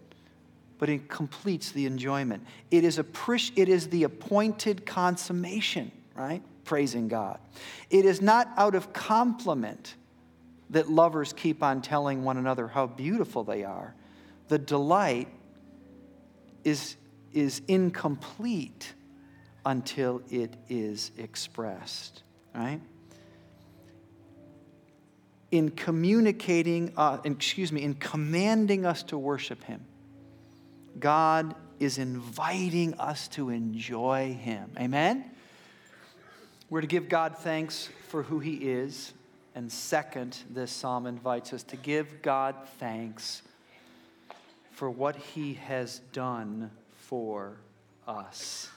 but 0.78 0.88
it 0.88 1.08
completes 1.08 1.70
the 1.70 1.86
enjoyment. 1.86 2.44
It 2.72 2.82
is, 2.82 2.98
a, 2.98 3.06
it 3.54 3.68
is 3.68 3.88
the 3.88 4.02
appointed 4.02 4.84
consummation, 4.84 5.92
right? 6.16 6.42
Praising 6.64 7.08
God. 7.08 7.38
It 7.90 8.04
is 8.04 8.20
not 8.20 8.48
out 8.56 8.74
of 8.74 8.92
compliment 8.92 9.94
that 10.70 10.90
lovers 10.90 11.32
keep 11.32 11.62
on 11.62 11.82
telling 11.82 12.24
one 12.24 12.36
another 12.36 12.68
how 12.68 12.86
beautiful 12.86 13.44
they 13.44 13.64
are. 13.64 13.94
The 14.48 14.58
delight 14.58 15.28
is, 16.64 16.96
is 17.32 17.62
incomplete 17.68 18.92
until 19.64 20.22
it 20.30 20.56
is 20.68 21.10
expressed, 21.16 22.22
right? 22.54 22.80
In 25.50 25.70
communicating, 25.70 26.92
uh, 26.96 27.18
excuse 27.24 27.70
me, 27.70 27.82
in 27.82 27.94
commanding 27.94 28.84
us 28.84 29.02
to 29.04 29.18
worship 29.18 29.62
Him, 29.64 29.84
God 30.98 31.54
is 31.78 31.98
inviting 31.98 32.94
us 32.94 33.28
to 33.28 33.50
enjoy 33.50 34.36
Him. 34.40 34.72
Amen? 34.78 35.30
We're 36.74 36.80
to 36.80 36.88
give 36.88 37.08
God 37.08 37.38
thanks 37.38 37.88
for 38.08 38.24
who 38.24 38.40
He 38.40 38.54
is. 38.54 39.12
And 39.54 39.70
second, 39.70 40.36
this 40.50 40.72
psalm 40.72 41.06
invites 41.06 41.52
us 41.52 41.62
to 41.62 41.76
give 41.76 42.20
God 42.20 42.56
thanks 42.80 43.42
for 44.72 44.90
what 44.90 45.14
He 45.14 45.54
has 45.54 46.00
done 46.12 46.72
for 46.96 47.58
us. 48.08 48.68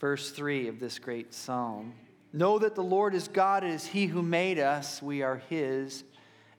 Verse 0.00 0.32
3 0.32 0.66
of 0.66 0.80
this 0.80 0.98
great 0.98 1.32
psalm 1.32 1.92
Know 2.32 2.58
that 2.58 2.74
the 2.74 2.82
Lord 2.82 3.14
is 3.14 3.28
God, 3.28 3.62
it 3.62 3.70
is 3.70 3.86
He 3.86 4.06
who 4.06 4.20
made 4.20 4.58
us, 4.58 5.00
we 5.00 5.22
are 5.22 5.40
His, 5.48 6.02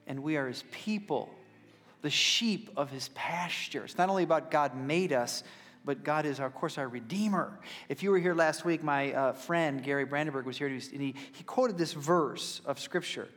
and 0.06 0.22
we 0.22 0.38
are 0.38 0.48
His 0.48 0.64
people, 0.72 1.28
the 2.00 2.08
sheep 2.08 2.70
of 2.74 2.90
His 2.90 3.10
pasture. 3.10 3.84
It's 3.84 3.98
not 3.98 4.08
only 4.08 4.22
about 4.22 4.50
God 4.50 4.74
made 4.74 5.12
us, 5.12 5.44
but 5.86 6.02
God 6.02 6.26
is, 6.26 6.40
of 6.40 6.52
course, 6.54 6.76
our 6.76 6.88
Redeemer. 6.88 7.58
If 7.88 8.02
you 8.02 8.10
were 8.10 8.18
here 8.18 8.34
last 8.34 8.64
week, 8.64 8.82
my 8.82 9.12
uh, 9.12 9.32
friend 9.32 9.82
Gary 9.82 10.04
Brandenburg 10.04 10.44
was 10.44 10.58
here, 10.58 10.66
and 10.66 10.82
he, 11.00 11.14
he 11.32 11.44
quoted 11.44 11.78
this 11.78 11.92
verse 11.92 12.60
of 12.66 12.80
Scripture. 12.80 13.28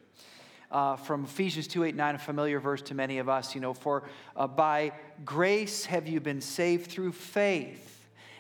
Uh, 0.72 0.96
from 0.96 1.24
Ephesians 1.24 1.68
2 1.68 1.84
8 1.86 1.96
9, 1.96 2.16
a 2.16 2.18
familiar 2.18 2.60
verse 2.60 2.82
to 2.84 2.94
many 2.94 3.20
of 3.20 3.30
us, 3.30 3.56
you 3.56 3.62
know, 3.62 3.74
for 3.74 4.04
uh, 4.36 4.46
by 4.48 4.92
grace 5.24 5.86
have 5.86 6.08
you 6.08 6.20
been 6.20 6.42
saved 6.42 6.92
through 6.92 7.12
faith 7.12 7.99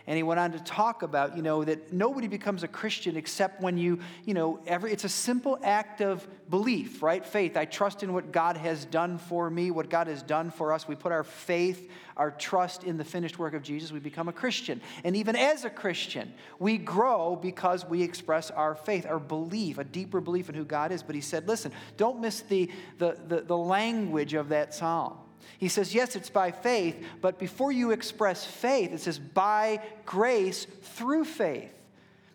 and 0.09 0.17
he 0.17 0.23
went 0.23 0.39
on 0.39 0.53
to 0.53 0.59
talk 0.61 1.03
about, 1.03 1.37
you 1.37 1.43
know, 1.43 1.63
that 1.63 1.93
nobody 1.93 2.27
becomes 2.27 2.63
a 2.63 2.67
Christian 2.67 3.15
except 3.15 3.61
when 3.61 3.77
you, 3.77 3.99
you 4.25 4.33
know, 4.33 4.59
every, 4.65 4.91
it's 4.91 5.03
a 5.03 5.09
simple 5.09 5.59
act 5.63 6.01
of 6.01 6.27
belief, 6.49 7.03
right? 7.03 7.23
Faith. 7.23 7.55
I 7.55 7.65
trust 7.65 8.01
in 8.01 8.11
what 8.11 8.31
God 8.31 8.57
has 8.57 8.85
done 8.85 9.19
for 9.19 9.51
me, 9.51 9.69
what 9.69 9.87
God 9.87 10.07
has 10.07 10.23
done 10.23 10.49
for 10.49 10.73
us. 10.73 10.87
We 10.87 10.95
put 10.95 11.11
our 11.11 11.23
faith, 11.23 11.91
our 12.17 12.31
trust 12.31 12.83
in 12.85 12.97
the 12.97 13.05
finished 13.05 13.37
work 13.37 13.53
of 13.53 13.61
Jesus. 13.61 13.91
We 13.91 13.99
become 13.99 14.27
a 14.27 14.33
Christian. 14.33 14.81
And 15.03 15.15
even 15.15 15.35
as 15.35 15.63
a 15.63 15.69
Christian, 15.69 16.33
we 16.57 16.79
grow 16.79 17.35
because 17.35 17.85
we 17.85 18.01
express 18.01 18.49
our 18.49 18.73
faith, 18.73 19.05
our 19.05 19.19
belief, 19.19 19.77
a 19.77 19.83
deeper 19.83 20.21
belief 20.21 20.49
in 20.49 20.55
who 20.55 20.65
God 20.65 20.91
is. 20.91 21.03
But 21.03 21.13
he 21.13 21.21
said, 21.21 21.47
listen, 21.47 21.71
don't 21.97 22.19
miss 22.19 22.41
the, 22.41 22.71
the, 22.97 23.15
the, 23.27 23.41
the 23.41 23.57
language 23.57 24.33
of 24.33 24.49
that 24.49 24.73
psalm. 24.73 25.19
He 25.58 25.67
says, 25.67 25.93
yes, 25.93 26.15
it's 26.15 26.29
by 26.29 26.51
faith, 26.51 27.03
but 27.22 27.38
before 27.38 27.72
you 27.72 27.91
express 27.91 28.46
faith, 28.46 28.93
it 28.93 29.01
says 29.01 29.19
by 29.19 29.81
grace 30.05 30.65
through 30.81 31.25
faith. 31.25 31.74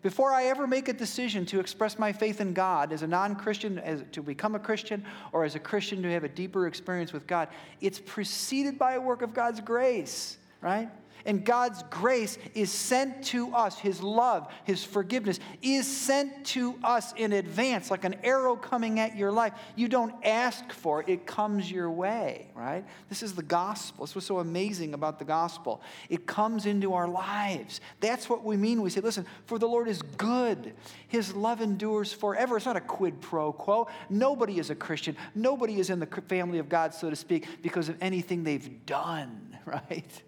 Before 0.01 0.31
I 0.31 0.45
ever 0.45 0.67
make 0.67 0.87
a 0.87 0.93
decision 0.93 1.47
to 1.47 1.59
express 1.59 1.97
my 1.97 2.13
faith 2.13 2.39
in 2.39 2.53
God 2.53 2.93
as 2.93 3.01
a 3.01 3.07
non 3.07 3.35
Christian, 3.35 4.05
to 4.11 4.21
become 4.21 4.53
a 4.53 4.59
Christian, 4.59 5.03
or 5.31 5.43
as 5.43 5.55
a 5.55 5.59
Christian 5.59 6.03
to 6.03 6.11
have 6.11 6.23
a 6.23 6.29
deeper 6.29 6.67
experience 6.67 7.11
with 7.11 7.25
God, 7.25 7.47
it's 7.81 7.99
preceded 7.99 8.77
by 8.77 8.93
a 8.93 9.01
work 9.01 9.23
of 9.23 9.33
God's 9.33 9.61
grace, 9.61 10.37
right? 10.61 10.89
And 11.25 11.43
God's 11.43 11.83
grace 11.89 12.37
is 12.53 12.71
sent 12.71 13.23
to 13.25 13.53
us. 13.53 13.79
His 13.79 14.01
love, 14.03 14.51
His 14.63 14.83
forgiveness 14.83 15.39
is 15.61 15.87
sent 15.87 16.45
to 16.47 16.75
us 16.83 17.13
in 17.13 17.33
advance, 17.33 17.89
like 17.89 18.05
an 18.05 18.15
arrow 18.23 18.55
coming 18.55 18.99
at 18.99 19.17
your 19.17 19.31
life. 19.31 19.53
You 19.75 19.87
don't 19.87 20.13
ask 20.23 20.71
for 20.71 21.01
it, 21.01 21.09
it 21.09 21.25
comes 21.25 21.71
your 21.71 21.89
way, 21.89 22.51
right? 22.53 22.85
This 23.09 23.23
is 23.23 23.33
the 23.33 23.43
gospel. 23.43 24.05
This 24.05 24.13
was 24.13 24.25
so 24.25 24.39
amazing 24.39 24.93
about 24.93 25.17
the 25.17 25.25
gospel. 25.25 25.81
It 26.09 26.27
comes 26.27 26.67
into 26.67 26.93
our 26.93 27.07
lives. 27.07 27.81
That's 27.99 28.29
what 28.29 28.43
we 28.43 28.55
mean. 28.55 28.81
We 28.81 28.91
say, 28.91 29.01
listen, 29.01 29.25
for 29.47 29.57
the 29.57 29.67
Lord 29.67 29.87
is 29.87 30.01
good, 30.01 30.73
His 31.07 31.33
love 31.33 31.61
endures 31.61 32.13
forever. 32.13 32.57
It's 32.57 32.65
not 32.67 32.77
a 32.77 32.81
quid 32.81 33.19
pro 33.19 33.51
quo. 33.51 33.87
Nobody 34.09 34.59
is 34.59 34.69
a 34.69 34.75
Christian, 34.75 35.17
nobody 35.33 35.79
is 35.79 35.89
in 35.89 35.99
the 35.99 36.07
family 36.27 36.59
of 36.59 36.69
God, 36.69 36.93
so 36.93 37.09
to 37.09 37.15
speak, 37.15 37.47
because 37.63 37.89
of 37.89 37.97
anything 37.99 38.43
they've 38.43 38.85
done, 38.85 39.57
right? 39.65 40.21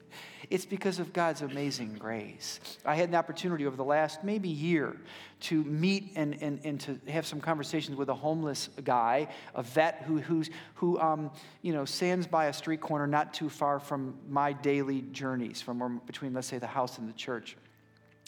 It's 0.49 0.65
because 0.65 0.99
of 0.99 1.11
God's 1.11 1.41
amazing 1.41 1.95
grace. 1.95 2.61
I 2.85 2.95
had 2.95 3.09
an 3.09 3.15
opportunity 3.15 3.65
over 3.65 3.75
the 3.75 3.83
last 3.83 4.23
maybe 4.23 4.47
year 4.47 4.95
to 5.41 5.61
meet 5.65 6.13
and, 6.15 6.41
and, 6.41 6.61
and 6.63 6.79
to 6.81 6.99
have 7.09 7.25
some 7.25 7.41
conversations 7.41 7.97
with 7.97 8.07
a 8.07 8.13
homeless 8.13 8.69
guy, 8.83 9.27
a 9.55 9.61
vet 9.61 10.03
who, 10.07 10.19
who's, 10.19 10.49
who 10.75 10.97
um, 10.99 11.31
you 11.61 11.73
know, 11.73 11.83
stands 11.83 12.27
by 12.27 12.45
a 12.45 12.53
street 12.53 12.79
corner 12.79 13.07
not 13.07 13.33
too 13.33 13.49
far 13.49 13.77
from 13.77 14.15
my 14.29 14.53
daily 14.53 15.01
journeys, 15.11 15.61
from 15.61 16.01
between, 16.05 16.33
let's 16.33 16.47
say, 16.47 16.59
the 16.59 16.67
house 16.67 16.97
and 16.97 17.09
the 17.09 17.13
church. 17.13 17.57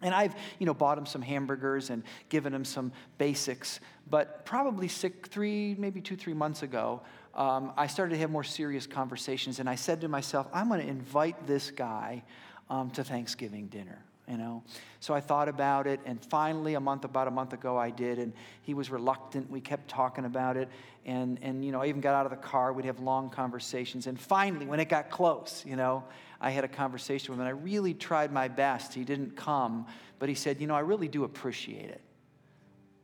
And 0.02 0.14
I've, 0.14 0.36
you 0.60 0.66
know, 0.66 0.74
bought 0.74 0.98
him 0.98 1.06
some 1.06 1.22
hamburgers 1.22 1.90
and 1.90 2.04
given 2.30 2.54
him 2.54 2.66
some 2.66 2.92
basics. 3.18 3.80
But 4.10 4.46
probably 4.46 4.88
six, 4.88 5.30
three, 5.30 5.76
maybe 5.78 6.02
two, 6.02 6.16
three 6.16 6.34
months 6.34 6.64
ago, 6.64 7.02
um, 7.40 7.72
I 7.78 7.88
started 7.88 8.16
to 8.16 8.20
have 8.20 8.30
more 8.30 8.44
serious 8.44 8.86
conversations. 8.86 9.60
And 9.60 9.70
I 9.70 9.76
said 9.76 10.02
to 10.02 10.10
myself, 10.10 10.48
I'm 10.54 10.68
going 10.68 10.82
to 10.82 10.88
invite 10.88 11.48
this 11.48 11.72
guy 11.72 12.24
um, 12.70 12.92
to 12.92 13.04
Thanksgiving 13.04 13.68
dinner. 13.68 14.04
You 14.28 14.38
know, 14.38 14.64
so 15.00 15.16
I 15.16 15.22
thought 15.22 15.50
about 15.50 15.88
it, 15.88 16.00
and 16.06 16.24
finally, 16.24 16.76
a 16.76 16.80
month 16.80 17.04
about 17.04 17.28
a 17.28 17.32
month 17.32 17.54
ago, 17.54 17.78
I 17.78 17.90
did, 17.90 18.20
and 18.20 18.32
he 18.62 18.76
was 18.76 18.92
reluctant. 18.92 19.50
We 19.50 19.60
kept 19.60 19.88
talking 19.88 20.24
about 20.24 20.56
it, 20.56 20.70
and 21.04 21.40
and 21.42 21.66
you 21.66 21.72
know, 21.72 21.82
I 21.82 21.88
even 21.88 22.00
got 22.00 22.14
out 22.14 22.28
of 22.28 22.30
the 22.30 22.38
car. 22.38 22.72
We'd 22.72 22.86
have 22.86 23.00
long 23.00 23.32
conversations, 23.32 24.06
and 24.06 24.20
finally, 24.20 24.68
when 24.68 24.80
it 24.80 24.88
got 24.88 25.10
close, 25.10 25.64
you 25.66 25.76
know, 25.76 26.04
I 26.40 26.52
had 26.52 26.64
a 26.64 26.68
conversation 26.68 27.32
with 27.32 27.40
him, 27.40 27.48
and 27.48 27.50
I 27.50 27.60
really 27.60 27.96
tried 27.96 28.32
my 28.32 28.48
best. 28.48 28.94
He 28.94 29.04
didn't 29.04 29.36
come, 29.36 29.88
but 30.20 30.30
he 30.30 30.36
said, 30.36 30.62
you 30.62 30.68
know, 30.68 30.76
I 30.76 30.82
really 30.82 31.08
do 31.08 31.24
appreciate 31.24 31.90
it. 31.90 32.02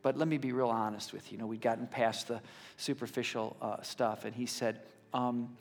But 0.06 0.16
let 0.16 0.28
me 0.28 0.38
be 0.38 0.52
real 0.52 0.68
honest 0.68 1.12
with 1.12 1.32
you. 1.32 1.36
You 1.36 1.38
know, 1.42 1.48
we'd 1.48 1.60
gotten 1.60 1.88
past 1.88 2.28
the 2.28 2.40
superficial 2.76 3.56
uh, 3.60 3.82
stuff, 3.82 4.24
and 4.24 4.32
he 4.32 4.46
said, 4.46 4.82
um, 5.12 5.56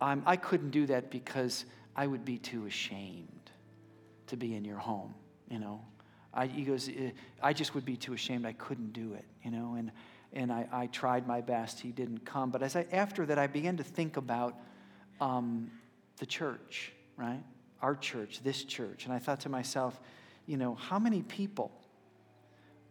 I 0.00 0.34
couldn't 0.34 0.70
do 0.70 0.86
that 0.86 1.08
because 1.08 1.66
I 1.94 2.08
would 2.08 2.24
be 2.24 2.36
too 2.36 2.66
ashamed 2.66 3.52
to 4.26 4.36
be 4.36 4.56
in 4.56 4.64
your 4.64 4.78
home, 4.78 5.14
you 5.48 5.60
know. 5.60 5.84
I, 6.34 6.48
he 6.48 6.64
goes, 6.64 6.88
eh, 6.88 7.12
I 7.40 7.52
just 7.52 7.76
would 7.76 7.84
be 7.84 7.96
too 7.96 8.12
ashamed. 8.12 8.44
I 8.44 8.54
couldn't 8.54 8.92
do 8.92 9.14
it, 9.14 9.24
you 9.44 9.52
know. 9.52 9.76
And, 9.78 9.92
and 10.32 10.52
I, 10.52 10.66
I 10.72 10.86
tried 10.88 11.28
my 11.28 11.40
best. 11.40 11.78
He 11.78 11.92
didn't 11.92 12.24
come. 12.24 12.50
But 12.50 12.64
as 12.64 12.74
I, 12.74 12.86
after 12.90 13.24
that, 13.26 13.38
I 13.38 13.46
began 13.46 13.76
to 13.76 13.84
think 13.84 14.16
about 14.16 14.58
um, 15.20 15.70
the 16.16 16.26
church, 16.26 16.92
right? 17.16 17.44
Our 17.82 17.94
church, 17.94 18.42
this 18.42 18.64
church. 18.64 19.04
And 19.04 19.14
I 19.14 19.20
thought 19.20 19.38
to 19.42 19.48
myself, 19.48 20.00
you 20.46 20.56
know, 20.56 20.74
how 20.74 20.98
many 20.98 21.22
people 21.22 21.79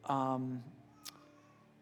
um, 0.09 0.63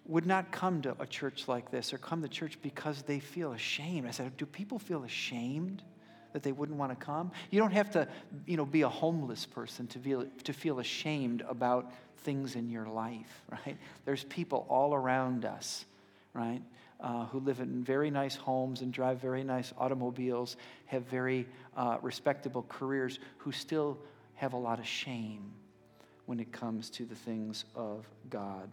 would 0.06 0.26
not 0.26 0.52
come 0.52 0.82
to 0.82 0.96
a 1.00 1.06
church 1.08 1.48
like 1.48 1.72
this 1.72 1.94
or 1.94 1.98
come 1.98 2.22
to 2.22 2.28
church 2.28 2.58
because 2.62 3.02
they 3.02 3.20
feel 3.20 3.54
ashamed. 3.54 4.08
I 4.08 4.12
said, 4.12 4.36
Do 4.38 4.46
people 4.46 4.80
feel 4.80 5.04
ashamed 5.04 5.82
that 6.34 6.44
they 6.44 6.52
wouldn't 6.52 6.78
want 6.78 6.98
to 6.98 7.06
come? 7.06 7.32
You 7.50 7.60
don't 7.60 7.72
have 7.72 7.92
to, 7.92 8.08
you 8.46 8.58
know, 8.58 8.66
be 8.66 8.84
a 8.84 8.90
homeless 8.90 9.46
person 9.46 9.88
to 9.88 10.00
feel, 10.00 10.26
to 10.44 10.54
feel 10.54 10.80
ashamed 10.80 11.44
about 11.48 11.92
things 12.20 12.56
in 12.56 12.70
your 12.70 12.88
life, 12.88 13.44
right? 13.52 13.78
There's 14.06 14.24
people 14.26 14.66
all 14.70 14.94
around 14.94 15.46
us, 15.46 15.86
right? 16.34 16.62
Uh, 17.00 17.26
who 17.26 17.40
live 17.42 17.60
in 17.60 17.84
very 17.84 18.10
nice 18.10 18.36
homes 18.36 18.82
and 18.82 18.92
drive 18.92 19.20
very 19.20 19.44
nice 19.44 19.72
automobiles, 19.78 20.58
have 20.88 21.04
very 21.04 21.48
uh, 21.76 21.98
respectable 22.02 22.66
careers, 22.70 23.20
who 23.38 23.52
still 23.52 24.00
have 24.36 24.54
a 24.54 24.58
lot 24.58 24.80
of 24.80 24.88
shame 24.88 25.52
when 26.28 26.40
it 26.40 26.52
comes 26.52 26.90
to 26.92 27.06
the 27.06 27.16
things 27.16 27.66
of 27.74 28.06
God. 28.30 28.70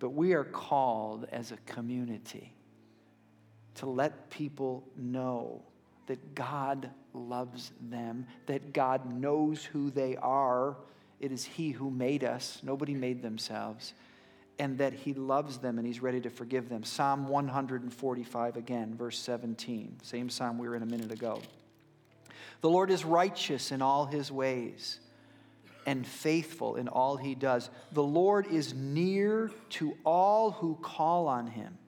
But 0.00 0.10
we 0.10 0.32
are 0.32 0.44
called 0.44 1.28
as 1.30 1.52
a 1.52 1.56
community 1.58 2.52
to 3.76 3.86
let 3.86 4.30
people 4.30 4.82
know 4.96 5.62
that 6.06 6.34
God 6.34 6.90
loves 7.12 7.70
them, 7.90 8.26
that 8.46 8.72
God 8.72 9.12
knows 9.12 9.62
who 9.62 9.90
they 9.90 10.16
are. 10.16 10.76
It 11.20 11.32
is 11.32 11.44
He 11.44 11.70
who 11.70 11.90
made 11.90 12.24
us, 12.24 12.60
nobody 12.62 12.94
made 12.94 13.22
themselves, 13.22 13.92
and 14.58 14.78
that 14.78 14.94
He 14.94 15.12
loves 15.12 15.58
them 15.58 15.76
and 15.76 15.86
He's 15.86 16.00
ready 16.00 16.20
to 16.22 16.30
forgive 16.30 16.70
them. 16.70 16.82
Psalm 16.82 17.28
145 17.28 18.56
again, 18.56 18.94
verse 18.96 19.18
17, 19.18 19.98
same 20.02 20.30
psalm 20.30 20.56
we 20.56 20.66
were 20.66 20.76
in 20.76 20.82
a 20.82 20.86
minute 20.86 21.12
ago. 21.12 21.42
The 22.62 22.70
Lord 22.70 22.90
is 22.90 23.04
righteous 23.04 23.70
in 23.70 23.82
all 23.82 24.06
His 24.06 24.32
ways 24.32 25.00
and 25.86 26.06
faithful 26.06 26.76
in 26.76 26.88
all 26.88 27.16
he 27.16 27.34
does. 27.34 27.70
The 27.92 28.02
Lord 28.02 28.46
is 28.46 28.74
near 28.74 29.50
to 29.70 29.96
all 30.04 30.50
who 30.50 30.76
call 30.82 31.28
on 31.28 31.46
him. 31.46 31.78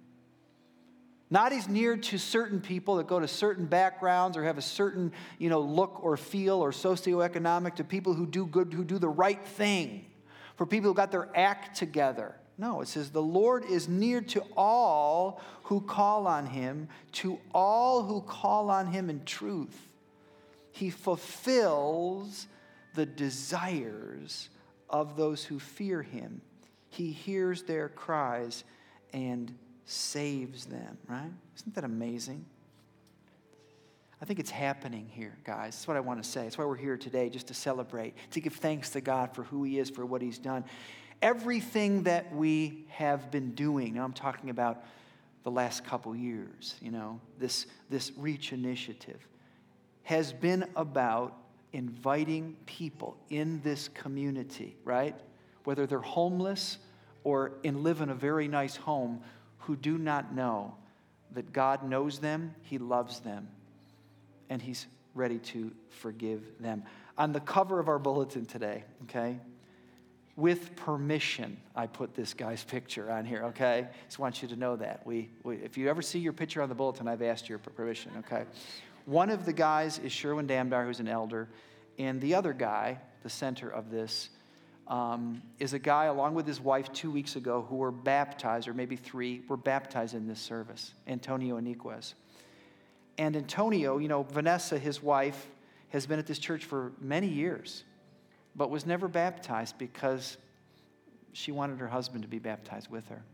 Not 1.32 1.52
as 1.52 1.68
near 1.68 1.96
to 1.96 2.18
certain 2.18 2.60
people 2.60 2.96
that 2.96 3.06
go 3.06 3.20
to 3.20 3.28
certain 3.28 3.66
backgrounds 3.66 4.36
or 4.36 4.42
have 4.44 4.58
a 4.58 4.62
certain, 4.62 5.12
you 5.38 5.48
know, 5.48 5.60
look 5.60 6.02
or 6.02 6.16
feel 6.16 6.56
or 6.56 6.72
socioeconomic 6.72 7.76
to 7.76 7.84
people 7.84 8.14
who 8.14 8.26
do 8.26 8.46
good, 8.46 8.72
who 8.72 8.82
do 8.82 8.98
the 8.98 9.08
right 9.08 9.44
thing, 9.44 10.06
for 10.56 10.66
people 10.66 10.90
who 10.90 10.94
got 10.94 11.12
their 11.12 11.28
act 11.36 11.76
together. 11.76 12.34
No, 12.58 12.80
it 12.80 12.88
says 12.88 13.10
the 13.10 13.22
Lord 13.22 13.64
is 13.64 13.88
near 13.88 14.20
to 14.22 14.42
all 14.56 15.40
who 15.62 15.80
call 15.80 16.26
on 16.26 16.46
him, 16.46 16.88
to 17.12 17.38
all 17.54 18.02
who 18.02 18.20
call 18.22 18.68
on 18.68 18.88
him 18.88 19.08
in 19.08 19.24
truth. 19.24 19.88
He 20.72 20.90
fulfills 20.90 22.48
the 22.94 23.06
desires 23.06 24.50
of 24.88 25.16
those 25.16 25.44
who 25.44 25.58
fear 25.58 26.02
him. 26.02 26.40
He 26.88 27.12
hears 27.12 27.62
their 27.62 27.88
cries 27.88 28.64
and 29.12 29.54
saves 29.84 30.66
them, 30.66 30.98
right? 31.08 31.30
Isn't 31.56 31.74
that 31.74 31.84
amazing? 31.84 32.44
I 34.22 34.26
think 34.26 34.38
it's 34.38 34.50
happening 34.50 35.08
here, 35.10 35.36
guys. 35.44 35.74
That's 35.74 35.88
what 35.88 35.96
I 35.96 36.00
want 36.00 36.22
to 36.22 36.28
say. 36.28 36.42
That's 36.42 36.58
why 36.58 36.64
we're 36.64 36.76
here 36.76 36.96
today, 36.96 37.30
just 37.30 37.46
to 37.48 37.54
celebrate, 37.54 38.14
to 38.32 38.40
give 38.40 38.54
thanks 38.54 38.90
to 38.90 39.00
God 39.00 39.34
for 39.34 39.44
who 39.44 39.64
He 39.64 39.78
is, 39.78 39.88
for 39.88 40.04
what 40.04 40.20
He's 40.20 40.38
done. 40.38 40.64
Everything 41.22 42.02
that 42.02 42.34
we 42.34 42.84
have 42.88 43.30
been 43.30 43.54
doing, 43.54 43.94
now 43.94 44.04
I'm 44.04 44.12
talking 44.12 44.50
about 44.50 44.84
the 45.42 45.50
last 45.50 45.84
couple 45.84 46.14
years, 46.14 46.74
you 46.82 46.90
know, 46.90 47.20
this, 47.38 47.66
this 47.88 48.12
Reach 48.16 48.52
initiative, 48.52 49.26
has 50.02 50.32
been 50.32 50.66
about 50.76 51.36
inviting 51.72 52.56
people 52.66 53.16
in 53.30 53.60
this 53.62 53.88
community, 53.88 54.76
right? 54.84 55.14
Whether 55.64 55.86
they're 55.86 56.00
homeless 56.00 56.78
or 57.24 57.52
in 57.62 57.82
live 57.82 58.00
in 58.00 58.10
a 58.10 58.14
very 58.14 58.48
nice 58.48 58.76
home 58.76 59.20
who 59.58 59.76
do 59.76 59.98
not 59.98 60.34
know 60.34 60.74
that 61.32 61.52
God 61.52 61.88
knows 61.88 62.18
them, 62.18 62.54
He 62.62 62.78
loves 62.78 63.20
them, 63.20 63.48
and 64.48 64.60
He's 64.60 64.86
ready 65.14 65.38
to 65.38 65.70
forgive 65.90 66.42
them. 66.60 66.82
On 67.18 67.32
the 67.32 67.40
cover 67.40 67.78
of 67.78 67.88
our 67.88 67.98
bulletin 67.98 68.46
today, 68.46 68.84
okay, 69.04 69.38
with 70.36 70.74
permission, 70.74 71.58
I 71.76 71.86
put 71.86 72.14
this 72.14 72.32
guy's 72.32 72.64
picture 72.64 73.10
on 73.10 73.26
here, 73.26 73.44
okay? 73.46 73.88
Just 74.06 74.18
want 74.18 74.40
you 74.40 74.48
to 74.48 74.56
know 74.56 74.76
that. 74.76 75.04
We, 75.04 75.28
we, 75.42 75.56
if 75.56 75.76
you 75.76 75.90
ever 75.90 76.00
see 76.00 76.18
your 76.18 76.32
picture 76.32 76.62
on 76.62 76.68
the 76.68 76.74
bulletin, 76.74 77.06
I've 77.06 77.20
asked 77.20 77.48
your 77.48 77.58
permission, 77.58 78.12
okay? 78.20 78.44
One 79.10 79.30
of 79.30 79.44
the 79.44 79.52
guys 79.52 79.98
is 79.98 80.12
Sherwin 80.12 80.46
Damdar, 80.46 80.86
who's 80.86 81.00
an 81.00 81.08
elder, 81.08 81.48
and 81.98 82.20
the 82.20 82.36
other 82.36 82.52
guy, 82.52 83.00
the 83.24 83.28
center 83.28 83.68
of 83.68 83.90
this, 83.90 84.28
um, 84.86 85.42
is 85.58 85.72
a 85.72 85.80
guy, 85.80 86.04
along 86.04 86.34
with 86.34 86.46
his 86.46 86.60
wife, 86.60 86.92
two 86.92 87.10
weeks 87.10 87.34
ago, 87.34 87.66
who 87.68 87.74
were 87.74 87.90
baptized, 87.90 88.68
or 88.68 88.72
maybe 88.72 88.94
three, 88.94 89.42
were 89.48 89.56
baptized 89.56 90.14
in 90.14 90.28
this 90.28 90.38
service, 90.38 90.94
Antonio 91.08 91.58
Iniguez. 91.58 92.14
And 93.18 93.34
Antonio, 93.34 93.98
you 93.98 94.06
know, 94.06 94.22
Vanessa, 94.22 94.78
his 94.78 95.02
wife, 95.02 95.48
has 95.88 96.06
been 96.06 96.20
at 96.20 96.28
this 96.28 96.38
church 96.38 96.64
for 96.64 96.92
many 97.00 97.26
years, 97.26 97.82
but 98.54 98.70
was 98.70 98.86
never 98.86 99.08
baptized 99.08 99.76
because 99.76 100.36
she 101.32 101.50
wanted 101.50 101.80
her 101.80 101.88
husband 101.88 102.22
to 102.22 102.28
be 102.28 102.38
baptized 102.38 102.88
with 102.92 103.08
her. 103.08 103.24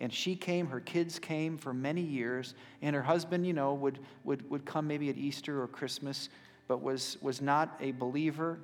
And 0.00 0.12
she 0.12 0.34
came, 0.34 0.66
her 0.68 0.80
kids 0.80 1.18
came 1.18 1.58
for 1.58 1.74
many 1.74 2.00
years, 2.00 2.54
and 2.80 2.96
her 2.96 3.02
husband, 3.02 3.46
you 3.46 3.52
know, 3.52 3.74
would, 3.74 3.98
would, 4.24 4.48
would 4.50 4.64
come 4.64 4.86
maybe 4.86 5.10
at 5.10 5.18
Easter 5.18 5.62
or 5.62 5.68
Christmas, 5.68 6.30
but 6.68 6.80
was, 6.80 7.18
was 7.20 7.42
not 7.42 7.76
a 7.80 7.92
believer, 7.92 8.58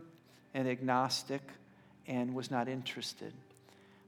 an 0.54 0.66
agnostic, 0.66 1.42
and 2.06 2.34
was 2.34 2.50
not 2.50 2.68
interested. 2.68 3.34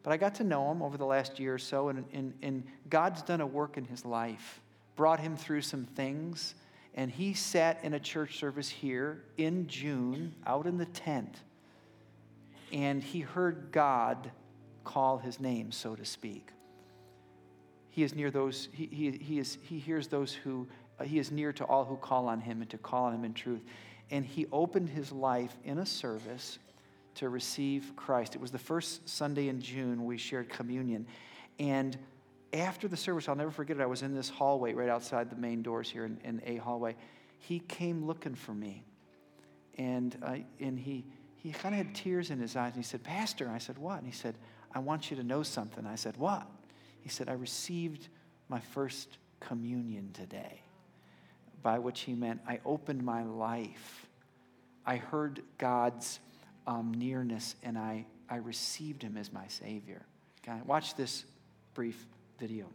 But 0.02 0.12
I 0.12 0.16
got 0.16 0.36
to 0.36 0.44
know 0.44 0.70
him 0.70 0.80
over 0.80 0.96
the 0.96 1.04
last 1.04 1.38
year 1.38 1.54
or 1.54 1.58
so, 1.58 1.90
and, 1.90 2.04
and, 2.14 2.32
and 2.40 2.64
God's 2.88 3.20
done 3.20 3.42
a 3.42 3.46
work 3.46 3.76
in 3.76 3.84
his 3.84 4.06
life, 4.06 4.60
brought 4.96 5.20
him 5.20 5.36
through 5.36 5.62
some 5.62 5.84
things. 5.84 6.54
And 6.94 7.10
he 7.10 7.34
sat 7.34 7.84
in 7.84 7.92
a 7.92 8.00
church 8.00 8.38
service 8.38 8.70
here 8.70 9.22
in 9.36 9.68
June, 9.68 10.34
out 10.46 10.66
in 10.66 10.78
the 10.78 10.86
tent, 10.86 11.42
and 12.72 13.02
he 13.02 13.20
heard 13.20 13.68
God 13.70 14.30
call 14.84 15.18
his 15.18 15.38
name, 15.38 15.72
so 15.72 15.94
to 15.94 16.04
speak. 16.04 16.48
He 17.98 18.04
is 18.04 18.14
near 18.14 18.30
those, 18.30 18.68
he, 18.70 18.86
he, 18.92 19.10
he, 19.10 19.38
is, 19.40 19.58
he 19.60 19.80
hears 19.80 20.06
those 20.06 20.32
who, 20.32 20.68
uh, 21.00 21.02
he 21.02 21.18
is 21.18 21.32
near 21.32 21.52
to 21.54 21.64
all 21.64 21.84
who 21.84 21.96
call 21.96 22.28
on 22.28 22.40
him 22.40 22.60
and 22.60 22.70
to 22.70 22.78
call 22.78 23.06
on 23.06 23.12
him 23.12 23.24
in 23.24 23.34
truth. 23.34 23.60
And 24.12 24.24
he 24.24 24.46
opened 24.52 24.88
his 24.88 25.10
life 25.10 25.56
in 25.64 25.78
a 25.78 25.84
service 25.84 26.60
to 27.16 27.28
receive 27.28 27.94
Christ. 27.96 28.36
It 28.36 28.40
was 28.40 28.52
the 28.52 28.58
first 28.60 29.08
Sunday 29.08 29.48
in 29.48 29.60
June 29.60 30.04
we 30.04 30.16
shared 30.16 30.48
communion. 30.48 31.08
And 31.58 31.98
after 32.52 32.86
the 32.86 32.96
service, 32.96 33.28
I'll 33.28 33.34
never 33.34 33.50
forget 33.50 33.78
it, 33.78 33.82
I 33.82 33.86
was 33.86 34.02
in 34.02 34.14
this 34.14 34.28
hallway 34.28 34.74
right 34.74 34.88
outside 34.88 35.28
the 35.28 35.34
main 35.34 35.62
doors 35.62 35.90
here 35.90 36.04
in, 36.04 36.20
in 36.22 36.40
A 36.46 36.58
hallway. 36.58 36.94
He 37.40 37.58
came 37.58 38.06
looking 38.06 38.36
for 38.36 38.54
me. 38.54 38.84
And, 39.76 40.16
uh, 40.22 40.36
and 40.60 40.78
he, 40.78 41.04
he 41.34 41.50
kind 41.50 41.74
of 41.74 41.84
had 41.84 41.96
tears 41.96 42.30
in 42.30 42.38
his 42.38 42.54
eyes. 42.54 42.74
And 42.74 42.84
he 42.84 42.88
said, 42.88 43.02
Pastor, 43.02 43.50
I 43.50 43.58
said, 43.58 43.76
what? 43.76 43.98
And 43.98 44.06
he 44.06 44.12
said, 44.12 44.36
I 44.72 44.78
want 44.78 45.10
you 45.10 45.16
to 45.16 45.24
know 45.24 45.42
something. 45.42 45.84
I 45.84 45.96
said, 45.96 46.16
what? 46.16 46.46
He 47.00 47.08
said, 47.08 47.28
I 47.28 47.32
received 47.32 48.08
my 48.48 48.60
first 48.60 49.18
communion 49.40 50.10
today, 50.12 50.62
by 51.62 51.78
which 51.78 52.00
he 52.00 52.14
meant 52.14 52.40
I 52.46 52.60
opened 52.64 53.02
my 53.02 53.24
life. 53.24 54.06
I 54.84 54.96
heard 54.96 55.42
God's 55.58 56.20
um, 56.66 56.92
nearness, 56.92 57.54
and 57.62 57.78
I, 57.78 58.06
I 58.28 58.36
received 58.36 59.02
him 59.02 59.16
as 59.16 59.32
my 59.32 59.46
Savior. 59.48 60.04
Watch 60.64 60.94
this 60.94 61.24
brief 61.74 62.06
video. 62.38 62.66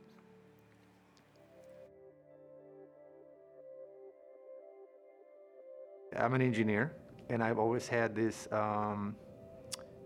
I'm 6.16 6.36
an 6.36 6.42
engineer, 6.42 6.94
and 7.30 7.44
I've 7.44 7.58
always 7.58 7.88
had 7.88 8.16
this 8.16 8.48
um, 8.52 9.16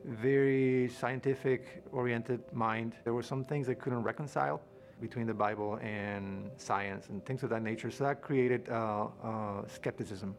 very 0.08 0.90
scientific 0.90 1.84
oriented 1.92 2.42
mind. 2.54 2.94
There 3.04 3.14
were 3.14 3.24
some 3.24 3.44
things 3.44 3.68
I 3.70 3.74
couldn't 3.74 4.04
reconcile 4.04 4.62
between 5.02 5.28
the 5.28 5.34
Bible 5.34 5.76
and 5.82 6.50
science 6.58 7.10
and 7.10 7.24
things 7.26 7.44
of 7.44 7.50
that 7.50 7.62
nature. 7.62 7.92
So 7.92 8.06
that 8.06 8.22
created 8.22 8.70
uh, 8.70 9.08
uh, 9.24 9.68
skepticism 9.68 10.36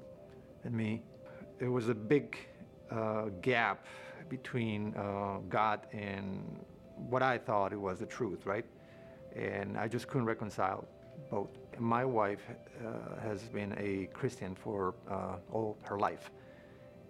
in 0.65 0.77
me. 0.77 1.03
There 1.59 1.71
was 1.71 1.89
a 1.89 1.95
big 1.95 2.37
uh, 2.91 3.27
gap 3.43 3.87
between 4.29 4.95
uh, 4.97 5.39
God 5.49 5.87
and 5.93 6.65
what 7.09 7.23
I 7.23 7.39
thought 7.39 7.73
it 7.73 7.81
was 7.81 8.01
the 8.01 8.07
truth, 8.07 8.47
right? 8.47 8.65
And 9.37 9.77
I 9.77 9.87
just 9.87 10.09
couldn't 10.09 10.27
reconcile 10.27 10.89
both. 11.31 11.51
My 11.79 12.05
wife 12.05 12.41
uh, 12.85 13.21
has 13.21 13.43
been 13.43 13.75
a 13.79 14.09
Christian 14.13 14.55
for 14.55 14.95
uh, 15.11 15.37
all 15.53 15.77
her 15.83 15.99
life. 15.99 16.31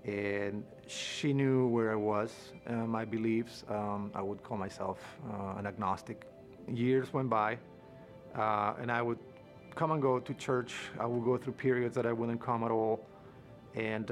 And 0.08 0.64
she 0.86 1.34
knew 1.34 1.68
where 1.68 1.92
I 1.92 1.96
was, 1.96 2.30
uh, 2.66 2.72
my 2.72 3.04
beliefs. 3.04 3.64
Um, 3.68 4.10
I 4.14 4.22
would 4.22 4.42
call 4.42 4.56
myself 4.56 4.98
uh, 5.30 5.58
an 5.58 5.66
agnostic. 5.66 6.24
Years 6.66 7.12
went 7.12 7.28
by, 7.28 7.58
and 8.34 8.90
I 8.90 9.02
would 9.02 9.18
come 9.74 9.90
and 9.90 10.00
go 10.00 10.18
to 10.18 10.32
church. 10.34 10.72
I 10.98 11.04
would 11.04 11.24
go 11.24 11.36
through 11.36 11.54
periods 11.54 11.94
that 11.94 12.06
I 12.06 12.12
wouldn't 12.12 12.40
come 12.40 12.64
at 12.64 12.70
all. 12.70 13.06
And 13.74 14.10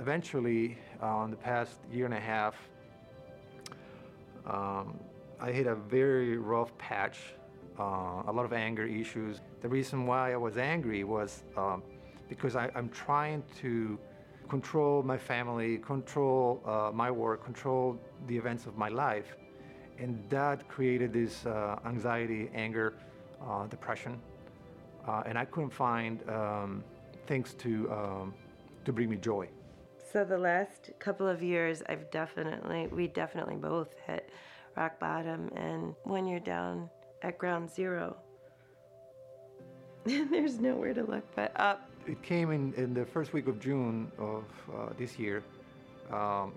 eventually, 0.00 0.78
uh, 1.00 1.22
in 1.24 1.30
the 1.30 1.36
past 1.36 1.78
year 1.92 2.06
and 2.06 2.14
a 2.14 2.20
half, 2.20 2.54
um, 4.46 4.98
I 5.40 5.52
hit 5.52 5.66
a 5.66 5.74
very 5.74 6.36
rough 6.38 6.76
patch, 6.78 7.18
uh, 7.78 8.22
a 8.26 8.32
lot 8.32 8.44
of 8.44 8.52
anger 8.52 8.84
issues. 8.84 9.40
The 9.62 9.68
reason 9.68 10.06
why 10.06 10.32
I 10.32 10.36
was 10.36 10.56
angry 10.56 11.04
was 11.04 11.44
um, 11.56 11.82
because 12.28 12.56
I, 12.56 12.70
am 12.74 12.88
trying 12.88 13.42
to 13.60 13.98
control 14.48 15.02
my 15.02 15.18
family, 15.18 15.78
control 15.78 16.62
uh, 16.66 16.90
my 16.92 17.10
work, 17.10 17.44
control 17.44 17.98
the 18.26 18.36
events 18.36 18.66
of 18.66 18.76
my 18.76 18.88
life. 18.88 19.36
And 19.98 20.24
that 20.28 20.68
created 20.68 21.12
this 21.12 21.46
uh, 21.46 21.78
anxiety, 21.86 22.50
anger, 22.54 22.94
uh, 23.46 23.66
depression. 23.66 24.20
Uh, 25.06 25.22
and 25.26 25.38
I 25.38 25.44
couldn't 25.44 25.72
find 25.72 26.28
um, 26.28 26.82
things 27.26 27.54
to, 27.54 27.90
um, 27.92 28.34
to 28.84 28.92
bring 28.92 29.08
me 29.08 29.16
joy. 29.16 29.48
So 30.12 30.24
the 30.24 30.38
last 30.38 30.90
couple 30.98 31.26
of 31.26 31.42
years, 31.42 31.82
I've 31.88 32.10
definitely, 32.10 32.86
we 32.88 33.08
definitely 33.08 33.56
both 33.56 33.94
hit 34.06 34.30
rock 34.76 34.98
bottom. 34.98 35.50
And 35.56 35.94
when 36.04 36.26
you're 36.26 36.40
down 36.40 36.88
at 37.22 37.38
ground 37.38 37.70
zero, 37.70 38.16
there's 40.04 40.58
nowhere 40.60 40.94
to 40.94 41.02
look 41.02 41.24
but 41.34 41.52
up. 41.58 41.90
It 42.06 42.22
came 42.22 42.50
in, 42.50 42.74
in 42.74 42.92
the 42.92 43.06
first 43.06 43.32
week 43.32 43.48
of 43.48 43.58
June 43.60 44.12
of 44.18 44.44
uh, 44.70 44.92
this 44.98 45.18
year. 45.18 45.42
Um, 46.12 46.52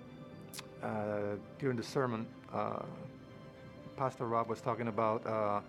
uh, 0.83 1.35
during 1.57 1.77
the 1.77 1.83
sermon, 1.83 2.27
uh, 2.53 2.83
Pastor 3.95 4.25
Rob 4.25 4.49
was 4.49 4.59
talking 4.59 4.89
about 4.89 5.25
uh, 5.25 5.61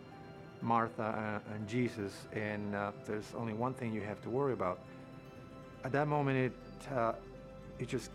Martha 0.62 1.40
and, 1.46 1.54
and, 1.54 1.68
Jesus, 1.68 2.12
and 2.32 2.74
uh, 2.74 2.90
there's 3.06 3.32
only 3.36 3.52
one 3.52 3.72
thing 3.72 3.92
you 3.92 4.00
have 4.00 4.20
to 4.22 4.30
worry 4.30 4.52
about. 4.52 4.80
At 5.84 5.92
that 5.92 6.08
moment, 6.08 6.36
it 6.38 6.92
uh, 6.92 7.12
it 7.78 7.88
just 7.88 8.10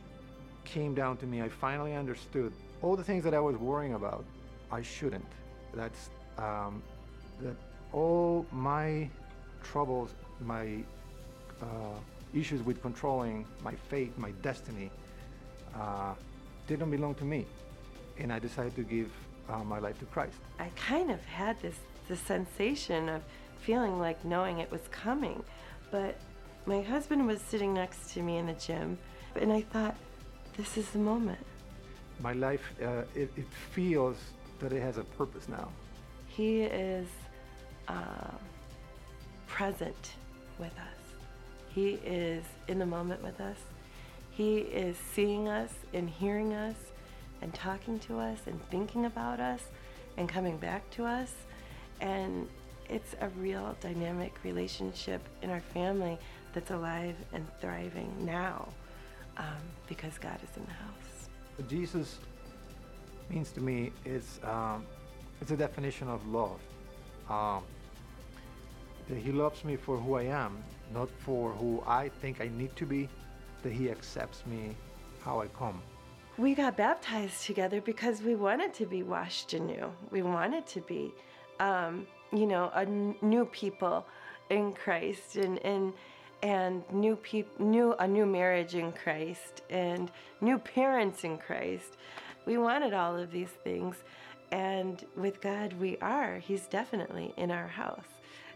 came 0.66 0.94
down 0.94 1.16
to 1.18 1.26
me. 1.26 1.42
I 1.42 1.48
finally 1.48 1.96
understood 1.96 2.52
all 2.82 2.98
the 2.98 3.04
things 3.04 3.24
that 3.24 3.34
I 3.34 3.40
was 3.40 3.56
worrying 3.56 3.94
about. 3.94 4.26
I 4.70 4.82
shouldn't. 4.82 5.26
That's 5.74 6.10
um, 6.38 6.84
that 7.42 7.56
all 7.94 8.46
my 8.52 9.10
troubles, 9.64 10.14
my 10.42 10.84
uh, 11.64 12.38
issues 12.40 12.62
with 12.64 12.82
controlling 12.82 13.46
my 13.64 13.74
fate, 13.90 14.18
my 14.18 14.32
destiny, 14.42 14.90
uh, 15.76 16.14
didn't 16.68 16.92
belong 16.92 17.16
to 17.16 17.24
me, 17.24 17.46
and 18.20 18.32
I 18.32 18.40
decided 18.40 18.76
to 18.76 18.84
give 18.84 19.12
uh, 19.50 19.64
my 19.64 19.80
life 19.80 19.98
to 20.00 20.06
Christ. 20.06 20.38
I 20.60 20.70
kind 20.76 21.12
of 21.12 21.24
had 21.26 21.62
this 21.62 21.76
the 22.08 22.18
sensation 22.18 23.08
of 23.08 23.22
feeling 23.62 23.98
like 24.00 24.24
knowing 24.26 24.60
it 24.60 24.70
was 24.70 24.82
coming, 24.92 25.42
but 25.90 26.18
my 26.66 26.82
husband 26.82 27.26
was 27.28 27.40
sitting 27.42 27.74
next 27.74 28.14
to 28.14 28.22
me 28.22 28.38
in 28.38 28.48
the 28.48 28.54
gym 28.54 28.98
and 29.36 29.52
I 29.52 29.62
thought, 29.62 29.96
this 30.58 30.78
is 30.78 30.90
the 30.92 31.00
moment. 31.00 31.40
My 32.22 32.34
life, 32.34 32.74
uh, 32.82 33.04
it, 33.16 33.32
it, 33.36 33.48
feels 33.72 34.18
that 34.60 34.72
it 34.72 34.82
has 34.82 34.98
a 34.98 35.04
purpose 35.04 35.50
now. 35.50 35.70
He 36.28 36.62
is 36.62 37.08
uh, 37.88 38.32
present 39.48 40.12
with 40.60 40.72
us. 40.78 40.93
He 41.74 41.92
is 42.06 42.44
in 42.68 42.80
the 42.80 42.86
moment 42.86 43.24
with 43.24 43.40
us. 43.42 43.58
He 44.32 44.58
is 44.60 44.98
seeing 45.14 45.48
us 45.48 45.72
and 45.94 46.10
hearing 46.10 46.54
us 46.54 46.76
and 47.42 47.54
talking 47.54 48.00
to 48.02 48.20
us 48.20 48.40
and 48.48 48.62
thinking 48.70 49.06
about 49.06 49.40
us 49.40 49.62
and 50.18 50.28
coming 50.30 50.58
back 50.58 50.90
to 50.92 51.06
us. 51.06 51.34
And 52.02 52.48
it's 52.90 53.16
a 53.22 53.30
real 53.30 53.76
dynamic 53.82 54.34
relationship 54.44 55.22
in 55.42 55.50
our 55.50 55.62
family 55.62 56.18
that's 56.54 56.72
alive 56.72 57.16
and 57.34 57.46
thriving 57.62 58.12
now. 58.26 58.68
um, 59.38 59.46
because 59.88 60.18
God 60.20 60.40
is 60.44 60.56
in 60.58 60.66
the 60.66 60.72
house. 60.72 61.30
Jesus 61.70 62.20
means 63.30 63.52
to 63.54 63.62
me 63.62 63.92
is 64.06 64.40
um, 64.44 64.86
it's 65.42 65.52
a 65.52 65.58
definition 65.58 66.08
of 66.10 66.26
love. 66.28 66.60
Um, 67.30 67.64
He 69.08 69.32
loves 69.32 69.64
me 69.66 69.76
for 69.76 69.98
who 69.98 70.16
I 70.16 70.24
am, 70.24 70.64
not 70.94 71.10
for 71.26 71.52
who 71.52 71.84
I 71.88 72.10
think 72.10 72.42
I 72.42 72.50
need 72.50 72.76
to 72.78 72.86
be. 72.86 73.10
That 73.64 73.72
He 73.72 73.90
accepts 73.90 74.46
me 74.46 74.76
how 75.24 75.42
I 75.42 75.48
come. 75.48 75.82
We 76.38 76.56
got 76.56 76.76
baptized 76.76 77.46
together 77.46 77.80
because 77.80 78.22
we 78.22 78.36
wanted 78.36 78.74
to 78.76 78.86
be 78.86 79.04
washed 79.04 79.54
anew. 79.54 79.92
We 80.12 80.22
wanted 80.24 80.66
to 80.68 80.82
be, 80.82 81.14
um, 81.60 82.08
you 82.32 82.48
know, 82.48 82.72
a 82.74 82.82
n- 82.82 83.16
new 83.22 83.46
people 83.46 84.06
in 84.50 84.74
Christ 84.74 85.36
and 85.36 85.60
and 85.66 85.94
and 86.42 86.84
new 86.92 87.16
peop- 87.16 87.60
new 87.60 87.94
a 88.00 88.08
new 88.08 88.26
marriage 88.26 88.76
in 88.76 88.92
Christ 88.92 89.62
and 89.70 90.12
new 90.42 90.58
parents 90.58 91.24
in 91.24 91.38
Christ. 91.38 91.98
We 92.46 92.58
wanted 92.58 92.94
all 92.94 93.16
of 93.16 93.32
these 93.32 93.56
things, 93.64 94.04
and 94.52 95.06
with 95.16 95.40
God, 95.40 95.74
we 95.74 95.98
are. 96.00 96.40
He's 96.40 96.66
definitely 96.68 97.34
in 97.38 97.52
our 97.52 97.68
house, 97.68 98.13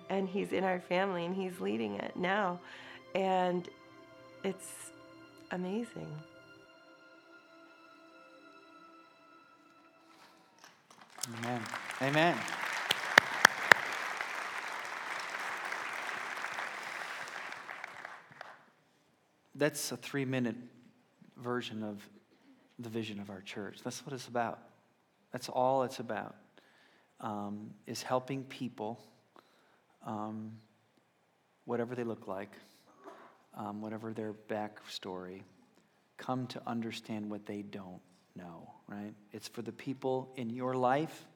and 0.10 0.28
He's 0.28 0.54
in 0.54 0.63
our 0.63 0.80
family, 0.80 1.26
and 1.26 1.36
He's 1.36 1.60
leading 1.60 1.96
it 1.96 2.15
now, 2.15 2.60
and 3.15 3.67
it's 4.43 4.91
amazing. 5.52 6.08
Amen. 11.39 11.62
Amen. 12.02 12.38
That's 19.56 19.91
a 19.91 19.98
three 19.98 20.24
minute 20.24 20.56
version 21.36 21.84
of 21.84 22.08
the 22.80 22.89
vision 22.89 23.20
of 23.20 23.30
our 23.30 23.41
church. 23.41 23.80
That's 23.84 24.06
what 24.06 24.13
it's 24.13 24.28
about. 24.28 24.60
That's 25.32 25.50
all 25.50 25.84
it's 25.84 26.00
about, 26.00 26.36
um, 27.20 27.72
is 27.86 28.04
helping 28.04 28.43
people, 28.43 29.00
um, 30.08 30.54
whatever 31.65 31.93
they 31.93 32.06
look 32.06 32.28
like, 32.28 32.54
um, 33.56 33.82
whatever 33.82 34.13
their 34.13 34.34
backstory, 34.50 35.41
come 36.17 36.48
to 36.48 36.62
understand 36.65 37.30
what 37.30 37.46
they 37.46 37.62
don't 37.62 38.02
know, 38.36 38.72
right? 38.88 39.13
It's 39.34 39.48
for 39.48 39.62
the 39.62 39.72
people 39.72 40.32
in 40.38 40.50
your 40.50 40.74
life, 40.74 41.28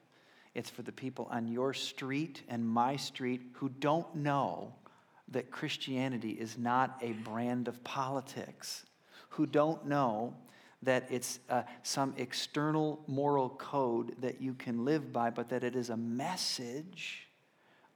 it's 0.54 0.70
for 0.70 0.82
the 0.82 0.92
people 0.92 1.28
on 1.30 1.48
your 1.48 1.72
street 1.72 2.42
and 2.48 2.66
my 2.66 2.96
street 2.96 3.42
who 3.54 3.68
don't 3.68 4.12
know 4.16 4.74
that 5.28 5.50
Christianity 5.50 6.30
is 6.30 6.58
not 6.58 6.98
a 7.00 7.12
brand 7.12 7.68
of 7.68 7.82
politics, 7.84 8.84
who 9.30 9.46
don't 9.46 9.86
know 9.86 10.34
that 10.82 11.06
it's 11.10 11.38
uh, 11.48 11.62
some 11.82 12.12
external 12.16 13.00
moral 13.06 13.50
code 13.50 14.14
that 14.20 14.40
you 14.40 14.52
can 14.54 14.84
live 14.84 15.12
by, 15.12 15.30
but 15.30 15.48
that 15.50 15.62
it 15.62 15.76
is 15.76 15.90
a 15.90 15.96
message 15.96 17.28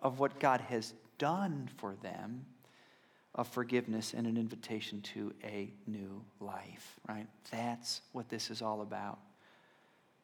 of 0.00 0.18
what 0.18 0.38
God 0.38 0.60
has 0.62 0.94
done 1.18 1.68
for 1.76 1.94
them 2.02 2.44
of 3.34 3.46
forgiveness 3.48 4.14
and 4.16 4.26
an 4.26 4.36
invitation 4.36 5.02
to 5.02 5.32
a 5.44 5.70
new 5.86 6.22
life, 6.40 6.98
right? 7.06 7.26
That's 7.50 8.00
what 8.12 8.28
this 8.30 8.50
is 8.50 8.62
all 8.62 8.80
about, 8.80 9.18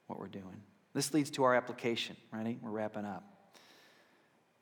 what 0.07 0.19
we're 0.19 0.29
doing. 0.29 0.63
This 0.95 1.13
leads 1.13 1.31
to 1.33 1.45
our 1.45 1.55
application, 1.55 2.17
Ready? 2.33 2.59
We're 2.61 2.71
wrapping 2.71 3.05
up. 3.05 3.25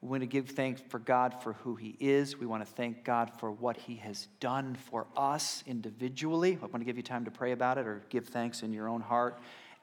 We 0.01 0.09
want 0.09 0.23
to 0.23 0.27
give 0.27 0.49
thanks 0.49 0.81
for 0.89 0.99
God 0.99 1.43
for 1.43 1.53
who 1.53 1.77
He 1.77 1.97
is. 2.01 2.37
We 2.39 2.47
want 2.47 2.67
to 2.67 2.73
thank 2.75 3.05
God 3.05 3.31
for 3.39 3.53
what 3.53 3.77
He 3.77 3.97
has 3.97 4.29
done 4.41 4.75
for 4.75 5.07
us 5.17 5.63
individually. 5.67 6.59
I 6.61 6.67
want 6.67 6.79
to 6.79 6.85
give 6.85 6.97
you 6.97 7.03
time 7.03 7.27
to 7.27 7.31
pray 7.31 7.53
about 7.53 7.79
it 7.79 7.87
or 7.87 8.03
give 8.09 8.27
thanks 8.27 8.63
in 8.63 8.73
your 8.73 8.89
own 8.89 9.03
heart 9.03 9.39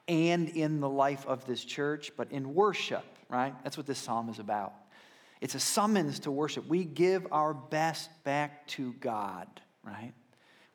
and 0.08 0.48
in 0.48 0.80
the 0.80 0.88
life 0.88 1.24
of 1.26 1.46
this 1.46 1.64
church, 1.64 2.10
but 2.16 2.32
in 2.32 2.52
worship, 2.54 3.04
right? 3.28 3.54
That's 3.62 3.76
what 3.76 3.86
this 3.86 3.98
psalm 3.98 4.28
is 4.28 4.38
about. 4.38 4.72
It's 5.40 5.54
a 5.54 5.60
summons 5.60 6.20
to 6.20 6.30
worship. 6.30 6.66
We 6.66 6.84
give 6.84 7.26
our 7.30 7.54
best 7.54 8.10
back 8.24 8.66
to 8.68 8.92
God, 8.94 9.46
right? 9.82 10.12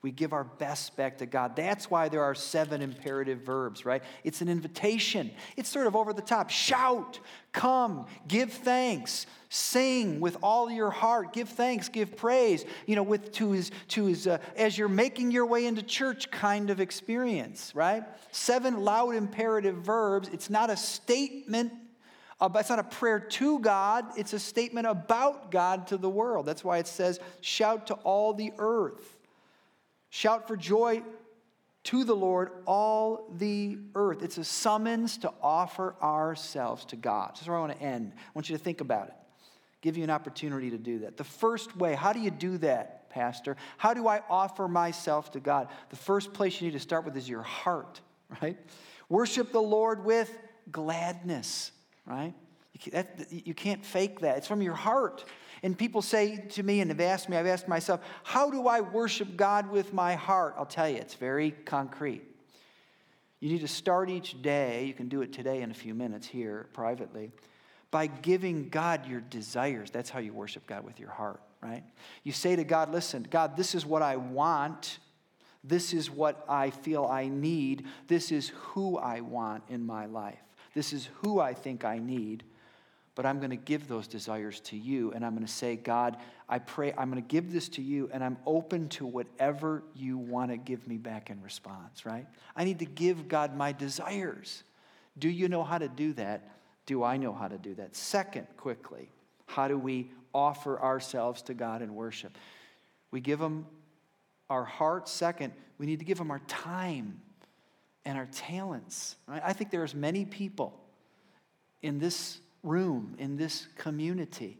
We 0.03 0.11
give 0.11 0.33
our 0.33 0.43
best 0.43 0.97
back 0.97 1.19
to 1.19 1.25
God. 1.25 1.55
That's 1.55 1.89
why 1.89 2.09
there 2.09 2.23
are 2.23 2.35
seven 2.35 2.81
imperative 2.81 3.39
verbs, 3.39 3.85
right? 3.85 4.03
It's 4.25 4.41
an 4.41 4.49
invitation. 4.49 5.31
It's 5.55 5.69
sort 5.69 5.87
of 5.87 5.95
over 5.95 6.11
the 6.11 6.21
top. 6.21 6.49
Shout, 6.49 7.21
come, 7.53 8.07
give 8.27 8.51
thanks, 8.51 9.25
sing 9.47 10.19
with 10.19 10.35
all 10.43 10.69
your 10.69 10.89
heart, 10.89 11.31
give 11.31 11.47
thanks, 11.47 11.87
give 11.87 12.17
praise, 12.17 12.65
you 12.85 12.97
know, 12.97 13.03
with 13.03 13.31
to 13.33 13.51
his 13.51 13.71
to 13.89 14.07
his 14.07 14.27
uh, 14.27 14.39
as 14.57 14.77
you're 14.77 14.89
making 14.89 15.31
your 15.31 15.45
way 15.45 15.65
into 15.65 15.81
church 15.81 16.29
kind 16.31 16.69
of 16.69 16.81
experience, 16.81 17.71
right? 17.73 18.03
Seven 18.33 18.83
loud 18.83 19.15
imperative 19.15 19.77
verbs. 19.77 20.27
It's 20.33 20.49
not 20.49 20.69
a 20.69 20.75
statement 20.75 21.71
Uh, 22.43 22.49
it's 22.55 22.67
not 22.67 22.77
a 22.79 22.83
prayer 22.83 23.21
to 23.21 23.57
God, 23.59 24.05
it's 24.17 24.33
a 24.33 24.39
statement 24.39 24.85
about 24.85 25.49
God 25.49 25.87
to 25.87 25.97
the 25.97 26.09
world. 26.09 26.45
That's 26.45 26.61
why 26.61 26.77
it 26.79 26.87
says, 26.87 27.21
Shout 27.39 27.87
to 27.87 27.93
all 27.93 28.33
the 28.33 28.51
earth. 28.57 29.17
Shout 30.09 30.45
for 30.45 30.57
joy 30.57 31.03
to 31.85 32.03
the 32.03 32.13
Lord, 32.13 32.51
all 32.65 33.31
the 33.37 33.77
earth. 33.95 34.23
It's 34.23 34.37
a 34.37 34.43
summons 34.43 35.17
to 35.19 35.31
offer 35.41 35.95
ourselves 36.03 36.83
to 36.85 36.97
God. 36.97 37.31
This 37.33 37.43
is 37.43 37.47
where 37.47 37.55
I 37.55 37.61
want 37.61 37.79
to 37.79 37.81
end. 37.81 38.11
I 38.13 38.31
want 38.33 38.49
you 38.49 38.57
to 38.57 38.63
think 38.63 38.81
about 38.81 39.07
it, 39.07 39.13
give 39.79 39.95
you 39.95 40.03
an 40.03 40.09
opportunity 40.09 40.69
to 40.71 40.77
do 40.77 40.99
that. 40.99 41.15
The 41.15 41.23
first 41.23 41.77
way, 41.77 41.95
how 41.95 42.11
do 42.11 42.19
you 42.19 42.29
do 42.29 42.57
that, 42.57 43.09
Pastor? 43.09 43.55
How 43.77 43.93
do 43.93 44.05
I 44.05 44.21
offer 44.29 44.67
myself 44.67 45.31
to 45.31 45.39
God? 45.39 45.69
The 45.91 45.95
first 45.95 46.33
place 46.33 46.59
you 46.59 46.67
need 46.67 46.73
to 46.73 46.79
start 46.81 47.05
with 47.05 47.15
is 47.15 47.29
your 47.29 47.43
heart, 47.43 48.01
right? 48.41 48.57
Worship 49.07 49.53
the 49.53 49.61
Lord 49.61 50.03
with 50.03 50.29
gladness, 50.69 51.71
right? 52.05 52.33
You 53.29 53.53
can't 53.53 53.85
fake 53.85 54.21
that. 54.21 54.37
It's 54.37 54.47
from 54.47 54.61
your 54.61 54.73
heart. 54.73 55.25
And 55.61 55.77
people 55.77 56.01
say 56.01 56.45
to 56.49 56.63
me, 56.63 56.81
and 56.81 56.91
have 56.91 56.99
asked 56.99 57.29
me, 57.29 57.37
I've 57.37 57.47
asked 57.47 57.67
myself, 57.67 58.01
how 58.23 58.49
do 58.49 58.67
I 58.67 58.81
worship 58.81 59.37
God 59.37 59.69
with 59.69 59.93
my 59.93 60.15
heart? 60.15 60.55
I'll 60.57 60.65
tell 60.65 60.89
you, 60.89 60.97
it's 60.97 61.13
very 61.13 61.51
concrete. 61.51 62.23
You 63.39 63.49
need 63.49 63.61
to 63.61 63.67
start 63.67 64.09
each 64.09 64.41
day, 64.41 64.85
you 64.85 64.93
can 64.93 65.07
do 65.09 65.21
it 65.21 65.31
today 65.31 65.61
in 65.61 65.71
a 65.71 65.73
few 65.73 65.93
minutes 65.93 66.27
here 66.27 66.67
privately, 66.73 67.31
by 67.91 68.07
giving 68.07 68.69
God 68.69 69.05
your 69.05 69.21
desires. 69.21 69.91
That's 69.91 70.09
how 70.09 70.19
you 70.19 70.33
worship 70.33 70.65
God 70.65 70.83
with 70.83 70.99
your 70.99 71.11
heart, 71.11 71.41
right? 71.61 71.83
You 72.23 72.31
say 72.31 72.55
to 72.55 72.63
God, 72.63 72.91
listen, 72.91 73.27
God, 73.29 73.55
this 73.55 73.75
is 73.75 73.85
what 73.85 74.01
I 74.01 74.15
want. 74.15 74.99
This 75.63 75.93
is 75.93 76.09
what 76.09 76.43
I 76.49 76.71
feel 76.71 77.05
I 77.05 77.27
need. 77.27 77.85
This 78.07 78.31
is 78.31 78.49
who 78.55 78.97
I 78.97 79.21
want 79.21 79.63
in 79.69 79.85
my 79.85 80.07
life. 80.07 80.39
This 80.73 80.93
is 80.93 81.09
who 81.21 81.39
I 81.39 81.53
think 81.53 81.85
I 81.85 81.99
need 81.99 82.43
but 83.15 83.25
I'm 83.25 83.37
going 83.37 83.51
to 83.51 83.55
give 83.55 83.87
those 83.87 84.07
desires 84.07 84.59
to 84.61 84.77
you. 84.77 85.11
And 85.11 85.25
I'm 85.25 85.33
going 85.33 85.45
to 85.45 85.51
say, 85.51 85.75
God, 85.75 86.17
I 86.49 86.59
pray, 86.59 86.93
I'm 86.97 87.11
going 87.11 87.21
to 87.21 87.27
give 87.27 87.51
this 87.51 87.69
to 87.69 87.81
you, 87.81 88.09
and 88.11 88.23
I'm 88.23 88.37
open 88.45 88.89
to 88.89 89.05
whatever 89.05 89.83
you 89.95 90.17
want 90.17 90.51
to 90.51 90.57
give 90.57 90.87
me 90.87 90.97
back 90.97 91.29
in 91.29 91.41
response, 91.41 92.05
right? 92.05 92.25
I 92.55 92.63
need 92.63 92.79
to 92.79 92.85
give 92.85 93.27
God 93.27 93.55
my 93.55 93.71
desires. 93.71 94.63
Do 95.17 95.29
you 95.29 95.47
know 95.47 95.63
how 95.63 95.77
to 95.77 95.87
do 95.87 96.13
that? 96.13 96.49
Do 96.85 97.03
I 97.03 97.17
know 97.17 97.33
how 97.33 97.47
to 97.47 97.57
do 97.57 97.75
that? 97.75 97.95
Second, 97.95 98.47
quickly, 98.57 99.09
how 99.45 99.67
do 99.67 99.77
we 99.77 100.09
offer 100.33 100.81
ourselves 100.81 101.43
to 101.43 101.53
God 101.53 101.81
in 101.81 101.93
worship? 101.93 102.35
We 103.11 103.21
give 103.21 103.39
Him 103.39 103.67
our 104.49 104.65
heart. 104.65 105.07
Second, 105.07 105.53
we 105.77 105.85
need 105.85 105.99
to 105.99 106.05
give 106.05 106.19
Him 106.19 106.31
our 106.31 106.41
time 106.47 107.21
and 108.05 108.17
our 108.17 108.27
talents. 108.27 109.15
Right? 109.27 109.41
I 109.43 109.53
think 109.53 109.71
there's 109.71 109.95
many 109.95 110.25
people 110.25 110.79
in 111.81 111.99
this 111.99 112.39
room, 112.63 113.15
in 113.17 113.37
this 113.37 113.67
community, 113.77 114.57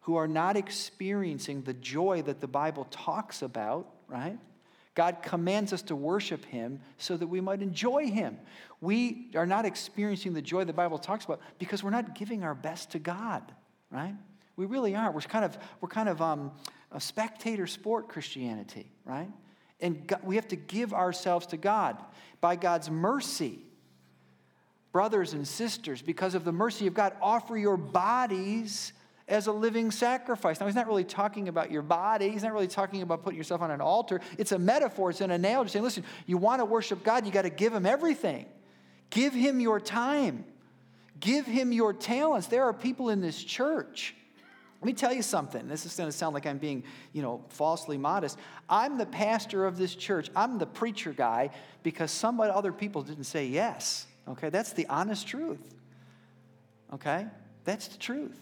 who 0.00 0.16
are 0.16 0.28
not 0.28 0.56
experiencing 0.56 1.62
the 1.62 1.74
joy 1.74 2.22
that 2.22 2.40
the 2.40 2.48
Bible 2.48 2.86
talks 2.90 3.42
about, 3.42 3.88
right? 4.08 4.38
God 4.94 5.18
commands 5.22 5.72
us 5.72 5.82
to 5.82 5.96
worship 5.96 6.44
Him 6.44 6.80
so 6.98 7.16
that 7.16 7.26
we 7.26 7.40
might 7.40 7.62
enjoy 7.62 8.08
Him. 8.08 8.38
We 8.80 9.30
are 9.36 9.46
not 9.46 9.64
experiencing 9.64 10.34
the 10.34 10.42
joy 10.42 10.64
the 10.64 10.72
Bible 10.72 10.98
talks 10.98 11.24
about 11.24 11.40
because 11.58 11.82
we're 11.82 11.90
not 11.90 12.14
giving 12.14 12.42
our 12.42 12.54
best 12.54 12.90
to 12.90 12.98
God, 12.98 13.42
right? 13.90 14.14
We 14.56 14.66
really 14.66 14.94
aren't. 14.94 15.14
We're 15.14 15.22
kind 15.22 15.44
of, 15.44 15.56
we're 15.80 15.88
kind 15.88 16.08
of 16.08 16.20
um, 16.20 16.50
a 16.90 17.00
spectator 17.00 17.66
sport 17.66 18.08
Christianity, 18.08 18.90
right? 19.04 19.30
And 19.82 20.10
we 20.22 20.36
have 20.36 20.48
to 20.48 20.56
give 20.56 20.94
ourselves 20.94 21.46
to 21.48 21.58
God 21.58 21.98
by 22.40 22.56
God's 22.56 22.90
mercy 22.90 23.58
brothers 24.92 25.32
and 25.32 25.48
sisters, 25.48 26.02
because 26.02 26.34
of 26.34 26.44
the 26.44 26.52
mercy 26.52 26.86
of 26.86 26.94
God, 26.94 27.14
offer 27.20 27.56
your 27.56 27.78
bodies 27.78 28.92
as 29.26 29.46
a 29.46 29.52
living 29.52 29.90
sacrifice. 29.90 30.60
Now, 30.60 30.66
he's 30.66 30.74
not 30.74 30.86
really 30.86 31.04
talking 31.04 31.48
about 31.48 31.70
your 31.70 31.82
body. 31.82 32.28
He's 32.28 32.42
not 32.42 32.52
really 32.52 32.68
talking 32.68 33.00
about 33.00 33.22
putting 33.22 33.38
yourself 33.38 33.62
on 33.62 33.70
an 33.70 33.80
altar. 33.80 34.20
It's 34.36 34.52
a 34.52 34.58
metaphor, 34.58 35.10
it's 35.10 35.22
an 35.22 35.30
analogy 35.30 35.70
saying, 35.70 35.82
listen, 35.82 36.04
you 36.26 36.36
want 36.36 36.60
to 36.60 36.66
worship 36.66 37.02
God, 37.02 37.24
you 37.24 37.32
got 37.32 37.42
to 37.42 37.50
give 37.50 37.72
him 37.72 37.86
everything. 37.86 38.44
Give 39.08 39.32
him 39.32 39.60
your 39.60 39.80
time, 39.80 40.44
give 41.18 41.46
him 41.46 41.72
your 41.72 41.92
talents. 41.92 42.46
There 42.46 42.64
are 42.64 42.74
people 42.74 43.08
in 43.08 43.20
this 43.20 43.42
church 43.42 44.14
Let 44.82 44.86
me 44.86 44.94
tell 44.94 45.12
you 45.12 45.22
something. 45.22 45.68
This 45.68 45.86
is 45.86 45.94
going 45.94 46.10
to 46.10 46.16
sound 46.16 46.34
like 46.34 46.44
I'm 46.44 46.58
being, 46.58 46.82
you 47.12 47.22
know, 47.22 47.44
falsely 47.50 47.96
modest. 47.96 48.36
I'm 48.68 48.98
the 48.98 49.06
pastor 49.06 49.64
of 49.64 49.78
this 49.78 49.94
church. 49.94 50.28
I'm 50.34 50.58
the 50.58 50.66
preacher 50.66 51.12
guy 51.12 51.50
because 51.84 52.10
some 52.10 52.40
other 52.40 52.72
people 52.72 53.02
didn't 53.02 53.22
say 53.24 53.46
yes. 53.46 54.08
Okay? 54.26 54.48
That's 54.48 54.72
the 54.72 54.88
honest 54.88 55.28
truth. 55.28 55.60
Okay? 56.92 57.28
That's 57.62 57.86
the 57.86 57.96
truth. 57.96 58.40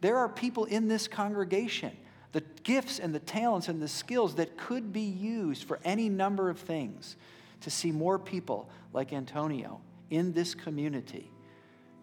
There 0.00 0.16
are 0.16 0.28
people 0.28 0.64
in 0.64 0.88
this 0.88 1.06
congregation, 1.06 1.96
the 2.32 2.42
gifts 2.64 2.98
and 2.98 3.14
the 3.14 3.20
talents 3.20 3.68
and 3.68 3.80
the 3.80 3.86
skills 3.86 4.34
that 4.34 4.56
could 4.56 4.92
be 4.92 5.02
used 5.02 5.68
for 5.68 5.78
any 5.84 6.08
number 6.08 6.50
of 6.50 6.58
things 6.58 7.14
to 7.60 7.70
see 7.70 7.92
more 7.92 8.18
people 8.18 8.68
like 8.92 9.12
Antonio 9.12 9.80
in 10.10 10.32
this 10.32 10.52
community 10.52 11.30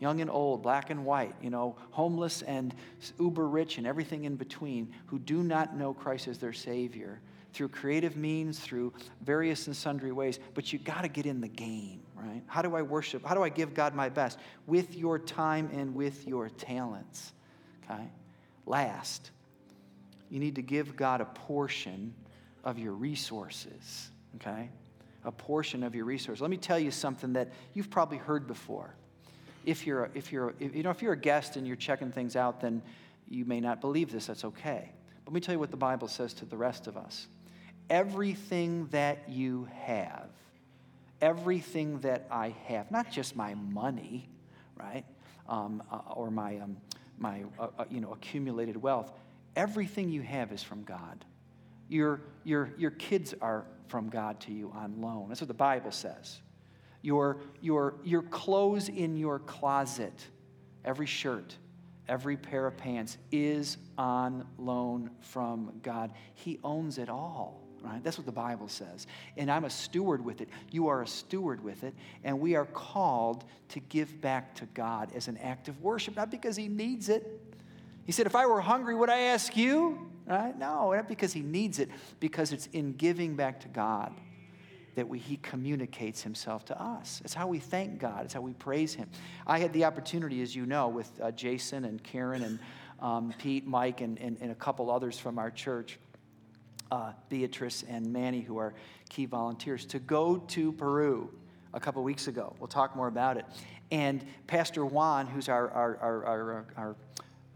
young 0.04 0.20
and 0.20 0.30
old, 0.30 0.62
black 0.62 0.90
and 0.90 1.06
white, 1.06 1.34
you 1.42 1.50
know, 1.50 1.78
homeless 1.92 2.42
and 2.42 2.76
uber 3.18 3.48
rich 3.48 3.78
and 3.78 3.88
everything 3.88 4.26
in 4.26 4.36
between, 4.36 4.94
who 5.06 5.18
do 5.18 5.42
not 5.42 5.78
know 5.78 5.94
Christ 5.94 6.28
as 6.28 6.38
their 6.38 6.52
Savior 6.52 7.22
through 7.54 7.70
creative 7.70 8.18
means, 8.18 8.60
through 8.60 8.92
various 9.22 9.68
and 9.68 9.76
sundry 9.76 10.12
ways. 10.12 10.40
But 10.56 10.74
you 10.74 10.80
got 10.80 11.04
to 11.04 11.08
get 11.08 11.26
in 11.26 11.40
the 11.40 11.48
game, 11.48 12.02
right? 12.16 12.44
How 12.48 12.62
do 12.62 12.76
I 12.76 12.82
worship? 12.82 13.26
How 13.26 13.34
do 13.34 13.44
I 13.44 13.48
give 13.48 13.74
God 13.74 13.96
my 13.96 14.10
best? 14.10 14.40
With 14.68 14.94
your 14.94 15.18
time 15.20 15.70
and 15.72 15.96
with 15.96 16.28
your 16.28 16.50
talents, 16.50 17.32
okay? 17.86 18.04
Last, 18.66 19.32
you 20.30 20.38
need 20.38 20.56
to 20.56 20.62
give 20.62 20.98
God 20.98 21.22
a 21.22 21.26
portion 21.26 22.14
of 22.66 22.78
your 22.78 22.92
resources, 22.92 24.10
okay? 24.36 24.70
A 25.24 25.32
portion 25.32 25.82
of 25.82 25.96
your 25.96 26.04
resources. 26.04 26.42
Let 26.42 26.52
me 26.52 26.58
tell 26.58 26.80
you 26.80 26.92
something 26.92 27.32
that 27.34 27.54
you've 27.74 27.90
probably 27.90 28.18
heard 28.18 28.48
before 28.48 28.96
if 29.66 29.86
you're, 29.86 30.10
if 30.14 30.32
you're, 30.32 30.54
if, 30.60 30.76
you 30.76 30.84
know, 30.84 30.90
if 30.90 31.02
you're 31.02 31.14
a 31.14 31.18
guest 31.18 31.56
and 31.56 31.66
you're 31.66 31.76
checking 31.76 32.12
things 32.12 32.36
out, 32.36 32.62
then 32.62 32.82
you 33.28 33.46
may 33.46 33.60
not 33.60 33.82
believe 33.82 34.12
this. 34.12 34.28
That's 34.28 34.46
okay. 34.46 34.90
But 35.24 35.32
let 35.32 35.36
me 35.36 35.42
tell 35.42 35.54
you 35.54 35.60
what 35.60 35.72
the 35.72 35.78
Bible 35.78 36.08
says 36.08 36.34
to 36.36 36.46
the 36.46 36.58
rest 36.58 36.88
of 36.88 36.98
us. 36.98 37.28
Everything 37.90 38.88
that 38.88 39.30
you 39.30 39.68
have, 39.82 40.30
everything 41.22 42.00
that 42.00 42.28
I 42.32 42.56
have, 42.68 42.92
not 42.92 43.12
just 43.12 43.36
my 43.36 43.56
money, 43.56 44.30
right, 44.76 45.06
um, 45.48 45.84
uh, 45.92 46.00
or 46.12 46.32
my, 46.32 46.58
um, 46.58 46.78
my 47.18 47.44
uh, 47.60 47.68
uh, 47.78 47.86
you 47.90 48.02
know, 48.02 48.14
accumulated 48.14 48.82
wealth, 48.82 49.12
everything 49.56 50.10
you 50.10 50.22
have 50.22 50.52
is 50.52 50.64
from 50.64 50.84
God. 50.84 51.26
Your, 51.90 52.22
your, 52.44 52.72
your 52.78 52.92
kids 52.92 53.34
are 53.42 53.66
from 53.88 54.10
God 54.10 54.40
to 54.42 54.52
you 54.52 54.72
on 54.76 55.02
loan. 55.02 55.28
That's 55.28 55.42
what 55.42 55.50
the 55.50 55.54
Bible 55.54 55.92
says 55.92 56.42
your, 57.04 57.38
your, 57.62 57.96
your 58.04 58.24
clothes 58.24 58.90
in 58.90 59.16
your 59.16 59.38
closet, 59.38 60.26
every 60.84 61.06
shirt, 61.06 61.56
every 62.08 62.38
pair 62.38 62.66
of 62.66 62.78
pants 62.78 63.18
is 63.32 63.78
on 63.98 64.48
loan 64.58 65.12
from 65.20 65.80
God. 65.84 66.14
He 66.34 66.60
owns 66.64 66.98
it 66.98 67.10
all. 67.10 67.62
Right? 67.82 68.02
That's 68.02 68.18
what 68.18 68.26
the 68.26 68.32
Bible 68.32 68.70
says. 68.70 69.08
And 69.36 69.52
I'm 69.52 69.66
a 69.66 69.70
steward 69.70 70.24
with 70.24 70.40
it. 70.40 70.48
You 70.72 70.88
are 70.88 71.02
a 71.02 71.08
steward 71.08 71.62
with 71.62 71.84
it. 71.84 71.94
And 72.24 72.40
we 72.40 72.56
are 72.56 72.66
called 72.66 73.44
to 73.70 73.82
give 73.82 74.22
back 74.22 74.56
to 74.56 74.66
God 74.68 75.12
as 75.14 75.28
an 75.28 75.36
act 75.40 75.68
of 75.68 75.82
worship, 75.82 76.16
not 76.16 76.32
because 76.32 76.56
He 76.56 76.70
needs 76.70 77.10
it. 77.10 77.42
He 78.06 78.14
said, 78.14 78.26
If 78.26 78.38
I 78.38 78.46
were 78.46 78.62
hungry, 78.62 78.96
would 78.96 79.10
I 79.10 79.20
ask 79.20 79.58
you? 79.58 80.10
Right? 80.26 80.58
No, 80.58 80.94
not 80.94 81.10
because 81.10 81.34
He 81.34 81.42
needs 81.42 81.80
it, 81.80 81.90
because 82.22 82.54
it's 82.54 82.68
in 82.68 82.94
giving 82.94 83.36
back 83.36 83.60
to 83.60 83.68
God 83.68 84.14
that 84.96 85.08
we, 85.08 85.20
he 85.20 85.38
communicates 85.38 86.22
himself 86.22 86.66
to 86.66 86.82
us. 86.82 87.22
It's 87.24 87.34
how 87.34 87.48
we 87.48 87.60
thank 87.60 88.00
God, 88.00 88.26
it's 88.26 88.34
how 88.34 88.42
we 88.42 88.54
praise 88.54 88.94
him. 88.94 89.10
I 89.48 89.60
had 89.60 89.74
the 89.74 89.86
opportunity, 89.86 90.42
as 90.42 90.56
you 90.56 90.66
know, 90.66 90.88
with 90.88 91.12
uh, 91.22 91.32
Jason 91.32 91.86
and 91.86 92.04
Karen 92.04 92.44
and 92.44 92.60
um, 93.00 93.34
Pete, 93.38 93.66
Mike, 93.66 94.02
and, 94.02 94.20
and, 94.20 94.38
and, 94.40 94.52
a 94.52 94.56
couple 94.56 94.90
others 94.90 95.20
from 95.20 95.38
our 95.38 95.52
church, 95.52 96.00
uh, 96.92 97.12
Beatrice 97.28 97.84
and 97.90 98.14
Manny, 98.14 98.40
who 98.40 98.58
are 98.58 98.74
key 99.10 99.26
volunteers, 99.26 99.86
to 99.88 100.00
go 100.00 100.38
to 100.38 100.72
Peru 100.72 101.30
a 101.74 101.80
couple 101.80 102.02
weeks 102.04 102.28
ago. 102.28 102.56
We'll 102.60 102.68
talk 102.68 102.96
more 102.96 103.08
about 103.08 103.36
it. 103.36 103.46
And 103.92 104.24
Pastor 104.48 104.86
Juan, 104.86 105.28
who's 105.28 105.50
our, 105.50 105.70
our, 105.72 105.98
our, 105.98 106.26
our, 106.26 106.66
our 106.78 106.96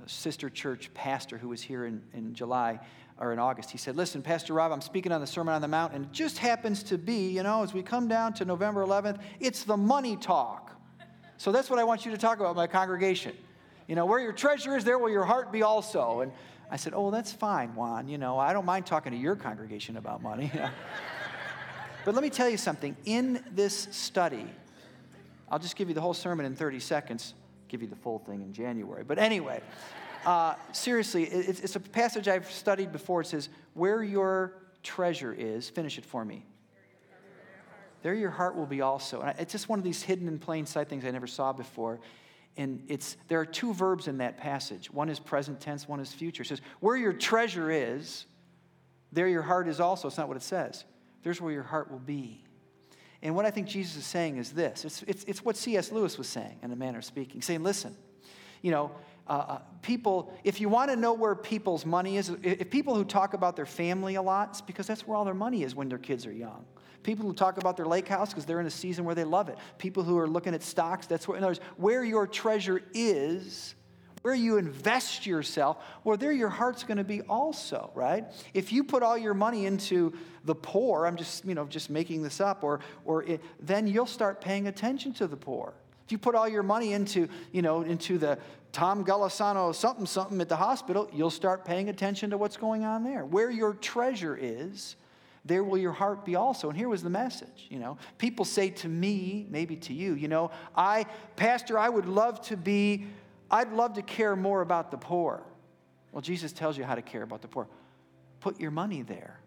sister 0.05 0.49
church 0.49 0.93
pastor 0.93 1.37
who 1.37 1.49
was 1.49 1.61
here 1.61 1.85
in, 1.85 2.01
in 2.13 2.33
July, 2.33 2.79
or 3.19 3.33
in 3.33 3.39
August, 3.39 3.71
he 3.71 3.77
said, 3.77 3.95
Listen, 3.95 4.21
Pastor 4.21 4.53
Rob, 4.53 4.71
I'm 4.71 4.81
speaking 4.81 5.11
on 5.11 5.21
the 5.21 5.27
Sermon 5.27 5.53
on 5.53 5.61
the 5.61 5.67
Mount, 5.67 5.93
and 5.93 6.05
it 6.05 6.11
just 6.11 6.37
happens 6.37 6.83
to 6.83 6.97
be, 6.97 7.29
you 7.29 7.43
know, 7.43 7.63
as 7.63 7.73
we 7.73 7.81
come 7.81 8.07
down 8.07 8.33
to 8.33 8.45
November 8.45 8.85
11th, 8.85 9.19
it's 9.39 9.63
the 9.63 9.77
money 9.77 10.15
talk. 10.15 10.71
So 11.37 11.51
that's 11.51 11.69
what 11.69 11.79
I 11.79 11.83
want 11.83 12.05
you 12.05 12.11
to 12.11 12.17
talk 12.17 12.39
about, 12.39 12.55
my 12.55 12.67
congregation. 12.67 13.35
You 13.87 13.95
know, 13.95 14.05
where 14.05 14.19
your 14.19 14.33
treasure 14.33 14.75
is, 14.75 14.83
there 14.83 14.99
will 14.99 15.09
your 15.09 15.23
heart 15.23 15.51
be 15.51 15.63
also. 15.63 16.21
And 16.21 16.31
I 16.69 16.75
said, 16.75 16.93
Oh, 16.95 17.09
that's 17.09 17.31
fine, 17.31 17.73
Juan. 17.75 18.07
You 18.07 18.17
know, 18.17 18.37
I 18.37 18.53
don't 18.53 18.65
mind 18.65 18.85
talking 18.85 19.11
to 19.11 19.17
your 19.17 19.35
congregation 19.35 19.97
about 19.97 20.21
money. 20.21 20.51
but 22.05 22.13
let 22.13 22.23
me 22.23 22.29
tell 22.29 22.49
you 22.49 22.57
something. 22.57 22.95
In 23.05 23.43
this 23.51 23.87
study, 23.91 24.45
I'll 25.49 25.59
just 25.59 25.75
give 25.75 25.87
you 25.87 25.95
the 25.95 26.01
whole 26.01 26.13
sermon 26.13 26.45
in 26.45 26.55
30 26.55 26.79
seconds, 26.79 27.33
give 27.67 27.81
you 27.81 27.87
the 27.87 27.95
full 27.95 28.19
thing 28.19 28.41
in 28.41 28.53
January. 28.53 29.03
But 29.03 29.17
anyway, 29.17 29.61
uh, 30.27 30.55
seriously, 30.73 31.23
it's, 31.23 31.61
it's 31.61 31.77
a 31.77 31.79
passage 31.79 32.27
I've 32.27 32.51
studied 32.51 32.91
before. 32.91 33.21
It 33.21 33.27
says, 33.27 33.47
Where 33.73 34.03
your 34.03 34.61
treasure 34.83 35.33
is, 35.33 35.69
finish 35.69 35.97
it 35.97 36.05
for 36.05 36.25
me. 36.25 36.45
There 38.03 38.13
your 38.13 38.29
heart 38.29 38.57
will 38.57 38.65
be 38.65 38.81
also. 38.81 39.21
And 39.21 39.39
it's 39.39 39.53
just 39.53 39.69
one 39.69 39.79
of 39.79 39.85
these 39.85 40.03
hidden 40.03 40.27
in 40.27 40.37
plain 40.37 40.65
sight 40.65 40.89
things 40.89 41.05
I 41.05 41.11
never 41.11 41.27
saw 41.27 41.53
before. 41.53 42.01
And 42.57 42.83
it's, 42.89 43.15
there 43.29 43.39
are 43.39 43.45
two 43.45 43.73
verbs 43.73 44.09
in 44.09 44.17
that 44.17 44.37
passage. 44.37 44.91
One 44.91 45.07
is 45.07 45.17
present 45.17 45.61
tense, 45.61 45.87
one 45.87 46.01
is 46.01 46.11
future. 46.11 46.43
It 46.43 46.47
says, 46.47 46.61
Where 46.81 46.97
your 46.97 47.13
treasure 47.13 47.71
is, 47.71 48.25
there 49.13 49.29
your 49.29 49.43
heart 49.43 49.69
is 49.69 49.79
also. 49.79 50.09
It's 50.09 50.17
not 50.17 50.27
what 50.27 50.35
it 50.35 50.43
says. 50.43 50.83
There's 51.23 51.39
where 51.39 51.53
your 51.53 51.63
heart 51.63 51.89
will 51.89 51.99
be. 51.99 52.43
And 53.21 53.33
what 53.33 53.45
I 53.45 53.51
think 53.51 53.67
Jesus 53.67 53.95
is 53.95 54.05
saying 54.05 54.35
is 54.35 54.51
this 54.51 54.83
it's, 54.83 55.03
it's, 55.03 55.23
it's 55.23 55.45
what 55.45 55.55
C.S. 55.55 55.89
Lewis 55.93 56.17
was 56.17 56.27
saying 56.27 56.59
in 56.63 56.71
a 56.73 56.75
manner 56.75 56.97
of 56.97 57.05
speaking, 57.05 57.41
saying, 57.41 57.63
Listen, 57.63 57.95
you 58.61 58.71
know, 58.71 58.91
uh, 59.27 59.31
uh, 59.31 59.59
people, 59.81 60.33
if 60.43 60.61
you 60.61 60.69
want 60.69 60.89
to 60.89 60.95
know 60.95 61.13
where 61.13 61.35
people's 61.35 61.85
money 61.85 62.17
is, 62.17 62.29
if 62.43 62.69
people 62.69 62.95
who 62.95 63.03
talk 63.03 63.33
about 63.33 63.55
their 63.55 63.65
family 63.65 64.15
a 64.15 64.21
lot, 64.21 64.49
it's 64.49 64.61
because 64.61 64.87
that's 64.87 65.05
where 65.07 65.17
all 65.17 65.25
their 65.25 65.33
money 65.33 65.63
is 65.63 65.75
when 65.75 65.89
their 65.89 65.97
kids 65.97 66.25
are 66.25 66.31
young. 66.31 66.65
People 67.03 67.25
who 67.25 67.33
talk 67.33 67.57
about 67.57 67.77
their 67.77 67.85
lake 67.85 68.07
house 68.07 68.29
because 68.29 68.45
they're 68.45 68.59
in 68.59 68.65
a 68.65 68.71
season 68.71 69.05
where 69.05 69.15
they 69.15 69.23
love 69.23 69.49
it. 69.49 69.57
People 69.77 70.03
who 70.03 70.17
are 70.17 70.27
looking 70.27 70.53
at 70.53 70.63
stocks, 70.63 71.07
that's 71.07 71.27
where, 71.27 71.37
in 71.37 71.43
other 71.43 71.51
words, 71.51 71.59
where 71.77 72.03
your 72.03 72.27
treasure 72.27 72.81
is, 72.93 73.75
where 74.23 74.33
you 74.33 74.57
invest 74.57 75.25
yourself, 75.25 75.77
well, 76.03 76.17
there 76.17 76.31
your 76.31 76.49
heart's 76.49 76.83
going 76.83 76.97
to 76.97 77.03
be 77.03 77.21
also, 77.21 77.91
right? 77.95 78.25
If 78.53 78.73
you 78.73 78.83
put 78.83 79.03
all 79.03 79.17
your 79.17 79.33
money 79.33 79.65
into 79.65 80.13
the 80.43 80.55
poor, 80.55 81.05
I'm 81.05 81.15
just, 81.15 81.45
you 81.45 81.55
know, 81.55 81.65
just 81.65 81.89
making 81.89 82.23
this 82.23 82.41
up, 82.41 82.63
or, 82.63 82.81
or 83.05 83.23
it, 83.23 83.41
then 83.59 83.87
you'll 83.87 84.05
start 84.05 84.41
paying 84.41 84.67
attention 84.67 85.13
to 85.13 85.27
the 85.27 85.37
poor. 85.37 85.73
If 86.05 86.11
you 86.11 86.17
put 86.17 86.35
all 86.35 86.47
your 86.47 86.63
money 86.63 86.93
into, 86.93 87.27
you 87.51 87.61
know, 87.61 87.81
into 87.81 88.17
the 88.17 88.37
Tom 88.77 89.03
Golisano 89.03 89.73
something 89.73 90.05
something 90.05 90.39
at 90.39 90.49
the 90.49 90.55
hospital, 90.55 91.09
you'll 91.11 91.31
start 91.31 91.65
paying 91.65 91.89
attention 91.89 92.29
to 92.29 92.37
what's 92.37 92.57
going 92.57 92.85
on 92.85 93.03
there. 93.03 93.25
Where 93.25 93.49
your 93.49 93.73
treasure 93.73 94.37
is, 94.39 94.97
there 95.43 95.63
will 95.63 95.79
your 95.79 95.93
heart 95.93 96.23
be 96.23 96.35
also. 96.35 96.69
And 96.69 96.77
here 96.77 96.87
was 96.87 97.01
the 97.01 97.09
message, 97.09 97.65
you 97.71 97.79
know. 97.79 97.97
People 98.19 98.45
say 98.45 98.69
to 98.69 98.87
me, 98.87 99.47
maybe 99.49 99.77
to 99.77 99.95
you, 99.95 100.13
you 100.13 100.27
know, 100.27 100.51
I, 100.75 101.07
Pastor, 101.35 101.79
I 101.79 101.89
would 101.89 102.05
love 102.05 102.39
to 102.49 102.55
be, 102.55 103.07
I'd 103.49 103.73
love 103.73 103.93
to 103.93 104.03
care 104.03 104.35
more 104.35 104.61
about 104.61 104.91
the 104.91 104.97
poor. 104.97 105.41
Well, 106.11 106.21
Jesus 106.21 106.53
tells 106.53 106.77
you 106.77 106.83
how 106.83 106.93
to 106.93 107.01
care 107.01 107.23
about 107.23 107.41
the 107.41 107.47
poor. 107.47 107.67
Put 108.41 108.59
your 108.59 108.69
money 108.69 109.01
there, 109.01 109.39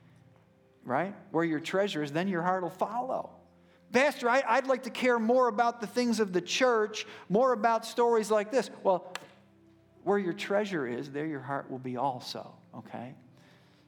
right? 0.86 1.14
Where 1.32 1.44
your 1.44 1.60
treasure 1.60 2.02
is, 2.02 2.12
then 2.12 2.28
your 2.28 2.40
heart 2.40 2.62
will 2.62 2.70
follow. 2.70 3.28
Pastor, 3.94 4.28
I, 4.28 4.56
would 4.56 4.66
like 4.66 4.82
to 4.82 4.90
care 4.90 5.20
more 5.20 5.46
about 5.46 5.80
the 5.80 5.86
things 5.86 6.18
of 6.18 6.32
the 6.32 6.40
church, 6.40 7.06
more 7.28 7.52
about 7.52 7.86
stories 7.86 8.28
like 8.28 8.50
this. 8.50 8.68
Well, 8.82 9.14
where 10.02 10.18
your 10.18 10.32
treasure 10.32 10.84
is, 10.84 11.12
there 11.12 11.26
your 11.26 11.40
heart 11.40 11.70
will 11.70 11.78
be 11.78 11.96
also, 11.96 12.52
okay? 12.76 13.14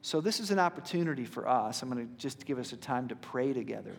So, 0.03 0.21
this 0.21 0.39
is 0.39 0.53
an 0.53 0.61
opportunity 0.61 1.25
for 1.25 1.49
us. 1.49 1.83
I'm 1.83 1.91
going 1.91 2.07
to 2.07 2.15
just 2.19 2.47
give 2.47 2.61
us 2.61 2.73
a 2.73 2.77
time 2.77 3.09
to 3.09 3.17
pray 3.17 3.53
together, 3.53 3.97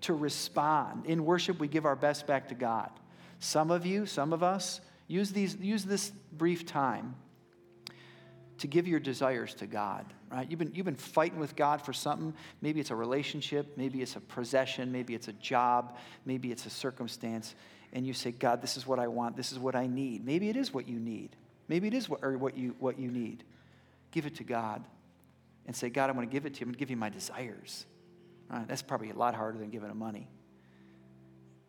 to 0.00 0.14
respond. 0.14 1.04
In 1.04 1.26
worship, 1.26 1.60
we 1.60 1.68
give 1.68 1.84
our 1.84 1.94
best 1.94 2.26
back 2.26 2.48
to 2.48 2.54
God. 2.54 2.88
Some 3.38 3.70
of 3.70 3.84
you, 3.84 4.06
some 4.06 4.32
of 4.32 4.42
us, 4.42 4.80
use, 5.08 5.30
these, 5.30 5.56
use 5.56 5.84
this 5.84 6.10
brief 6.32 6.64
time 6.64 7.14
to 8.56 8.66
give 8.66 8.88
your 8.88 9.00
desires 9.00 9.52
to 9.56 9.66
God, 9.66 10.06
right? 10.30 10.48
You've 10.48 10.58
been, 10.58 10.72
you've 10.74 10.86
been 10.86 10.94
fighting 10.94 11.38
with 11.38 11.56
God 11.56 11.82
for 11.82 11.92
something. 11.92 12.34
Maybe 12.60 12.80
it's 12.80 12.90
a 12.90 12.96
relationship, 12.96 13.76
maybe 13.76 14.02
it's 14.02 14.16
a 14.16 14.20
possession, 14.20 14.92
maybe 14.92 15.14
it's 15.14 15.28
a 15.28 15.32
job, 15.34 15.96
maybe 16.24 16.50
it's 16.52 16.66
a 16.66 16.70
circumstance. 16.70 17.54
And 17.92 18.06
you 18.06 18.12
say, 18.12 18.30
God, 18.30 18.62
this 18.62 18.76
is 18.76 18.86
what 18.86 18.98
I 18.98 19.08
want, 19.08 19.36
this 19.36 19.52
is 19.52 19.58
what 19.58 19.74
I 19.74 19.86
need. 19.86 20.24
Maybe 20.24 20.48
it 20.48 20.56
is 20.56 20.72
what 20.72 20.88
you 20.88 20.98
need. 20.98 21.36
Maybe 21.68 21.88
it 21.88 21.94
is 21.94 22.08
what, 22.08 22.20
or 22.22 22.36
what, 22.38 22.56
you, 22.56 22.74
what 22.78 22.98
you 22.98 23.10
need. 23.10 23.44
Give 24.10 24.26
it 24.26 24.36
to 24.36 24.44
God 24.44 24.84
and 25.66 25.74
say, 25.74 25.88
God, 25.88 26.10
I'm 26.10 26.16
going 26.16 26.28
to 26.28 26.32
give 26.32 26.46
it 26.46 26.54
to 26.54 26.60
you. 26.60 26.64
I'm 26.64 26.68
going 26.68 26.74
to 26.74 26.78
give 26.78 26.90
you 26.90 26.96
my 26.96 27.10
desires. 27.10 27.86
Right? 28.48 28.66
That's 28.66 28.82
probably 28.82 29.10
a 29.10 29.14
lot 29.14 29.34
harder 29.34 29.58
than 29.58 29.70
giving 29.70 29.90
him 29.90 29.98
money. 29.98 30.28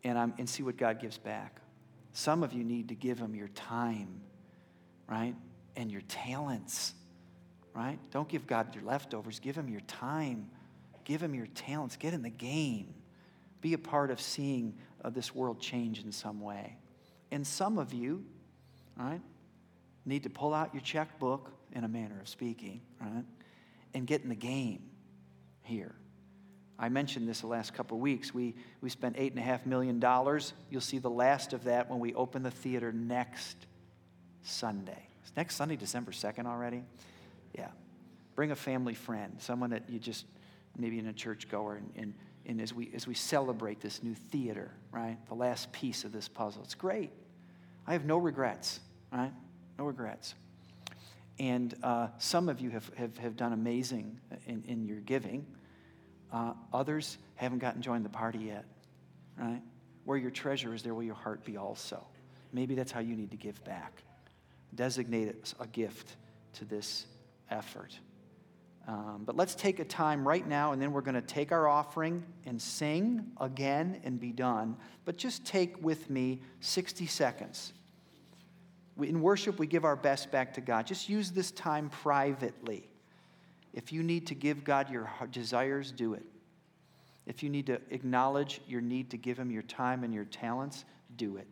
And, 0.02 0.18
I'm, 0.18 0.34
and 0.38 0.48
see 0.48 0.64
what 0.64 0.76
God 0.76 1.00
gives 1.00 1.18
back. 1.18 1.60
Some 2.12 2.42
of 2.42 2.52
you 2.52 2.64
need 2.64 2.88
to 2.88 2.94
give 2.96 3.18
him 3.18 3.34
your 3.34 3.48
time, 3.48 4.20
right? 5.08 5.34
and 5.76 5.90
your 5.90 6.02
talents, 6.02 6.94
right? 7.74 7.98
Don't 8.10 8.28
give 8.28 8.46
God 8.46 8.74
your 8.74 8.84
leftovers, 8.84 9.38
give 9.38 9.56
Him 9.56 9.68
your 9.68 9.80
time, 9.82 10.50
give 11.04 11.22
Him 11.22 11.34
your 11.34 11.46
talents, 11.48 11.96
get 11.96 12.14
in 12.14 12.22
the 12.22 12.30
game. 12.30 12.94
Be 13.60 13.74
a 13.74 13.78
part 13.78 14.10
of 14.10 14.20
seeing 14.20 14.74
uh, 15.04 15.10
this 15.10 15.34
world 15.34 15.60
change 15.60 16.02
in 16.02 16.12
some 16.12 16.40
way. 16.40 16.76
And 17.30 17.46
some 17.46 17.78
of 17.78 17.94
you, 17.94 18.24
right, 18.96 19.20
need 20.04 20.24
to 20.24 20.30
pull 20.30 20.52
out 20.52 20.74
your 20.74 20.82
checkbook 20.82 21.50
in 21.72 21.84
a 21.84 21.88
manner 21.88 22.20
of 22.20 22.28
speaking, 22.28 22.82
right, 23.00 23.24
and 23.94 24.06
get 24.06 24.22
in 24.22 24.28
the 24.28 24.34
game 24.34 24.82
here. 25.62 25.94
I 26.78 26.88
mentioned 26.88 27.28
this 27.28 27.42
the 27.42 27.46
last 27.46 27.74
couple 27.74 27.96
of 27.96 28.00
weeks. 28.00 28.34
We, 28.34 28.56
we 28.80 28.90
spent 28.90 29.16
$8.5 29.16 29.66
million. 29.66 30.02
You'll 30.68 30.80
see 30.80 30.98
the 30.98 31.10
last 31.10 31.52
of 31.52 31.64
that 31.64 31.88
when 31.88 32.00
we 32.00 32.12
open 32.14 32.42
the 32.42 32.50
theater 32.50 32.92
next 32.92 33.56
Sunday. 34.42 35.06
Is 35.24 35.32
next 35.36 35.54
Sunday, 35.54 35.76
December 35.76 36.10
2nd 36.10 36.46
already? 36.46 36.82
Yeah. 37.54 37.68
Bring 38.34 38.50
a 38.50 38.56
family 38.56 38.94
friend, 38.94 39.36
someone 39.38 39.70
that 39.70 39.88
you 39.88 39.98
just, 39.98 40.26
maybe 40.76 40.98
in 40.98 41.06
a 41.06 41.12
church 41.12 41.48
goer, 41.48 41.76
and, 41.76 41.92
and, 41.96 42.14
and 42.46 42.60
as, 42.60 42.72
we, 42.72 42.90
as 42.94 43.06
we 43.06 43.14
celebrate 43.14 43.80
this 43.80 44.02
new 44.02 44.14
theater, 44.14 44.70
right? 44.90 45.16
The 45.28 45.34
last 45.34 45.70
piece 45.72 46.04
of 46.04 46.12
this 46.12 46.28
puzzle. 46.28 46.62
It's 46.62 46.74
great. 46.74 47.10
I 47.86 47.92
have 47.92 48.04
no 48.04 48.16
regrets, 48.16 48.80
right? 49.12 49.32
No 49.78 49.84
regrets. 49.84 50.34
And 51.38 51.74
uh, 51.82 52.08
some 52.18 52.48
of 52.48 52.60
you 52.60 52.70
have, 52.70 52.90
have, 52.94 53.16
have 53.18 53.36
done 53.36 53.52
amazing 53.52 54.20
in, 54.46 54.62
in 54.66 54.84
your 54.84 55.00
giving. 55.00 55.46
Uh, 56.32 56.54
others 56.72 57.18
haven't 57.34 57.58
gotten 57.58 57.82
joined 57.82 58.04
the 58.04 58.10
party 58.10 58.38
yet, 58.38 58.64
right? 59.38 59.60
Where 60.04 60.16
your 60.16 60.30
treasure 60.30 60.74
is, 60.74 60.82
there 60.82 60.94
will 60.94 61.02
your 61.02 61.14
heart 61.14 61.44
be 61.44 61.56
also. 61.56 62.06
Maybe 62.52 62.74
that's 62.74 62.92
how 62.92 63.00
you 63.00 63.16
need 63.16 63.30
to 63.30 63.36
give 63.36 63.62
back. 63.64 64.02
Designate 64.74 65.54
a 65.60 65.66
gift 65.66 66.16
to 66.54 66.64
this 66.64 67.06
effort. 67.52 67.98
Um, 68.88 69.22
but 69.24 69.36
let's 69.36 69.54
take 69.54 69.78
a 69.78 69.84
time 69.84 70.26
right 70.26 70.46
now, 70.46 70.72
and 70.72 70.82
then 70.82 70.92
we're 70.92 71.02
going 71.02 71.14
to 71.14 71.20
take 71.20 71.52
our 71.52 71.68
offering 71.68 72.24
and 72.46 72.60
sing 72.60 73.26
again 73.40 74.00
and 74.02 74.18
be 74.18 74.32
done. 74.32 74.76
But 75.04 75.16
just 75.16 75.44
take 75.44 75.80
with 75.82 76.10
me 76.10 76.40
60 76.60 77.06
seconds. 77.06 77.72
We, 78.96 79.08
in 79.08 79.22
worship, 79.22 79.58
we 79.58 79.68
give 79.68 79.84
our 79.84 79.94
best 79.94 80.32
back 80.32 80.54
to 80.54 80.60
God. 80.60 80.86
Just 80.86 81.08
use 81.08 81.30
this 81.30 81.52
time 81.52 81.90
privately. 81.90 82.88
If 83.72 83.92
you 83.92 84.02
need 84.02 84.26
to 84.26 84.34
give 84.34 84.64
God 84.64 84.90
your 84.90 85.08
desires, 85.30 85.92
do 85.92 86.14
it. 86.14 86.24
If 87.24 87.44
you 87.44 87.50
need 87.50 87.66
to 87.66 87.80
acknowledge 87.90 88.60
your 88.66 88.80
need 88.80 89.10
to 89.10 89.16
give 89.16 89.38
Him 89.38 89.52
your 89.52 89.62
time 89.62 90.02
and 90.02 90.12
your 90.12 90.24
talents, 90.24 90.84
do 91.16 91.36
it. 91.36 91.46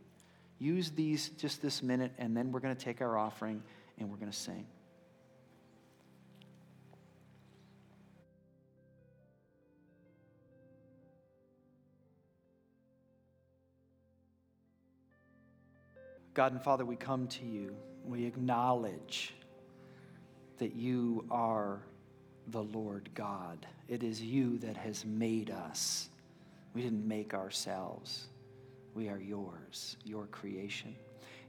Use 0.58 0.90
these 0.90 1.30
just 1.30 1.62
this 1.62 1.80
minute, 1.82 2.12
and 2.18 2.36
then 2.36 2.50
we're 2.50 2.60
going 2.60 2.74
to 2.74 2.84
take 2.84 3.00
our 3.00 3.16
offering 3.16 3.62
and 3.98 4.10
we're 4.10 4.16
going 4.16 4.30
to 4.30 4.36
sing. 4.36 4.66
God 16.40 16.52
and 16.52 16.62
Father, 16.62 16.86
we 16.86 16.96
come 16.96 17.26
to 17.26 17.44
you. 17.44 17.76
We 18.02 18.24
acknowledge 18.24 19.34
that 20.56 20.74
you 20.74 21.26
are 21.30 21.82
the 22.46 22.62
Lord 22.62 23.10
God. 23.14 23.66
It 23.88 24.02
is 24.02 24.22
you 24.22 24.56
that 24.60 24.74
has 24.78 25.04
made 25.04 25.50
us. 25.50 26.08
We 26.72 26.80
didn't 26.80 27.06
make 27.06 27.34
ourselves. 27.34 28.28
We 28.94 29.10
are 29.10 29.18
yours, 29.18 29.98
your 30.02 30.28
creation. 30.28 30.96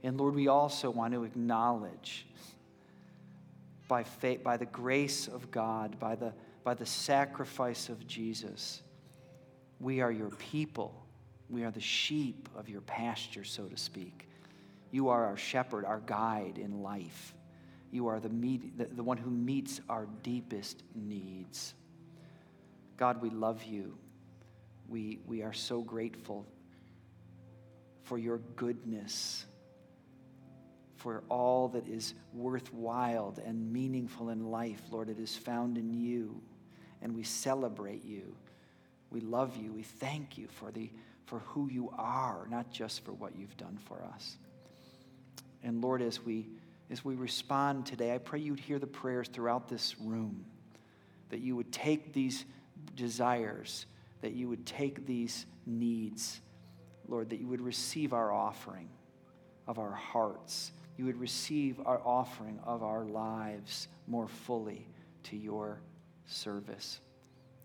And 0.02 0.20
Lord, 0.20 0.34
we 0.34 0.48
also 0.48 0.90
want 0.90 1.14
to 1.14 1.24
acknowledge 1.24 2.26
by 3.88 4.04
faith, 4.04 4.44
by 4.44 4.58
the 4.58 4.66
grace 4.66 5.26
of 5.26 5.50
God, 5.50 5.98
by 5.98 6.16
the, 6.16 6.34
by 6.64 6.74
the 6.74 6.84
sacrifice 6.84 7.88
of 7.88 8.06
Jesus, 8.06 8.82
we 9.80 10.02
are 10.02 10.12
your 10.12 10.32
people. 10.32 11.02
We 11.48 11.64
are 11.64 11.70
the 11.70 11.80
sheep 11.80 12.50
of 12.54 12.68
your 12.68 12.82
pasture, 12.82 13.44
so 13.44 13.64
to 13.64 13.76
speak. 13.78 14.28
You 14.92 15.08
are 15.08 15.24
our 15.24 15.36
shepherd, 15.36 15.84
our 15.84 16.00
guide 16.00 16.58
in 16.58 16.82
life. 16.82 17.34
You 17.90 18.06
are 18.08 18.20
the, 18.20 18.28
meet, 18.28 18.78
the, 18.78 18.84
the 18.84 19.02
one 19.02 19.16
who 19.16 19.30
meets 19.30 19.80
our 19.88 20.06
deepest 20.22 20.82
needs. 20.94 21.74
God, 22.98 23.20
we 23.20 23.30
love 23.30 23.64
you. 23.64 23.96
We, 24.88 25.18
we 25.26 25.42
are 25.42 25.54
so 25.54 25.80
grateful 25.80 26.46
for 28.04 28.18
your 28.18 28.38
goodness, 28.56 29.46
for 30.96 31.22
all 31.30 31.68
that 31.68 31.88
is 31.88 32.12
worthwhile 32.34 33.34
and 33.46 33.72
meaningful 33.72 34.28
in 34.28 34.50
life, 34.50 34.82
Lord. 34.90 35.08
It 35.08 35.18
is 35.18 35.34
found 35.34 35.78
in 35.78 35.94
you, 35.94 36.40
and 37.00 37.14
we 37.14 37.22
celebrate 37.22 38.04
you. 38.04 38.36
We 39.10 39.20
love 39.20 39.56
you. 39.56 39.72
We 39.72 39.82
thank 39.82 40.36
you 40.36 40.48
for, 40.48 40.70
the, 40.70 40.90
for 41.24 41.38
who 41.40 41.70
you 41.70 41.92
are, 41.96 42.46
not 42.50 42.70
just 42.70 43.04
for 43.04 43.12
what 43.12 43.36
you've 43.36 43.56
done 43.56 43.78
for 43.86 44.02
us. 44.14 44.36
And 45.62 45.82
Lord, 45.82 46.02
as 46.02 46.22
we 46.22 46.48
as 46.90 47.02
we 47.02 47.14
respond 47.14 47.86
today, 47.86 48.14
I 48.14 48.18
pray 48.18 48.40
you'd 48.40 48.60
hear 48.60 48.78
the 48.78 48.86
prayers 48.86 49.26
throughout 49.28 49.66
this 49.66 49.98
room, 49.98 50.44
that 51.30 51.40
you 51.40 51.56
would 51.56 51.72
take 51.72 52.12
these 52.12 52.44
desires, 52.94 53.86
that 54.20 54.32
you 54.32 54.48
would 54.48 54.66
take 54.66 55.06
these 55.06 55.46
needs, 55.64 56.40
Lord, 57.08 57.30
that 57.30 57.40
you 57.40 57.46
would 57.46 57.62
receive 57.62 58.12
our 58.12 58.30
offering 58.30 58.90
of 59.66 59.78
our 59.78 59.92
hearts. 59.92 60.72
You 60.98 61.06
would 61.06 61.18
receive 61.18 61.80
our 61.86 62.00
offering 62.04 62.60
of 62.64 62.82
our 62.82 63.04
lives 63.04 63.88
more 64.06 64.28
fully 64.28 64.86
to 65.24 65.36
your 65.36 65.80
service. 66.26 67.00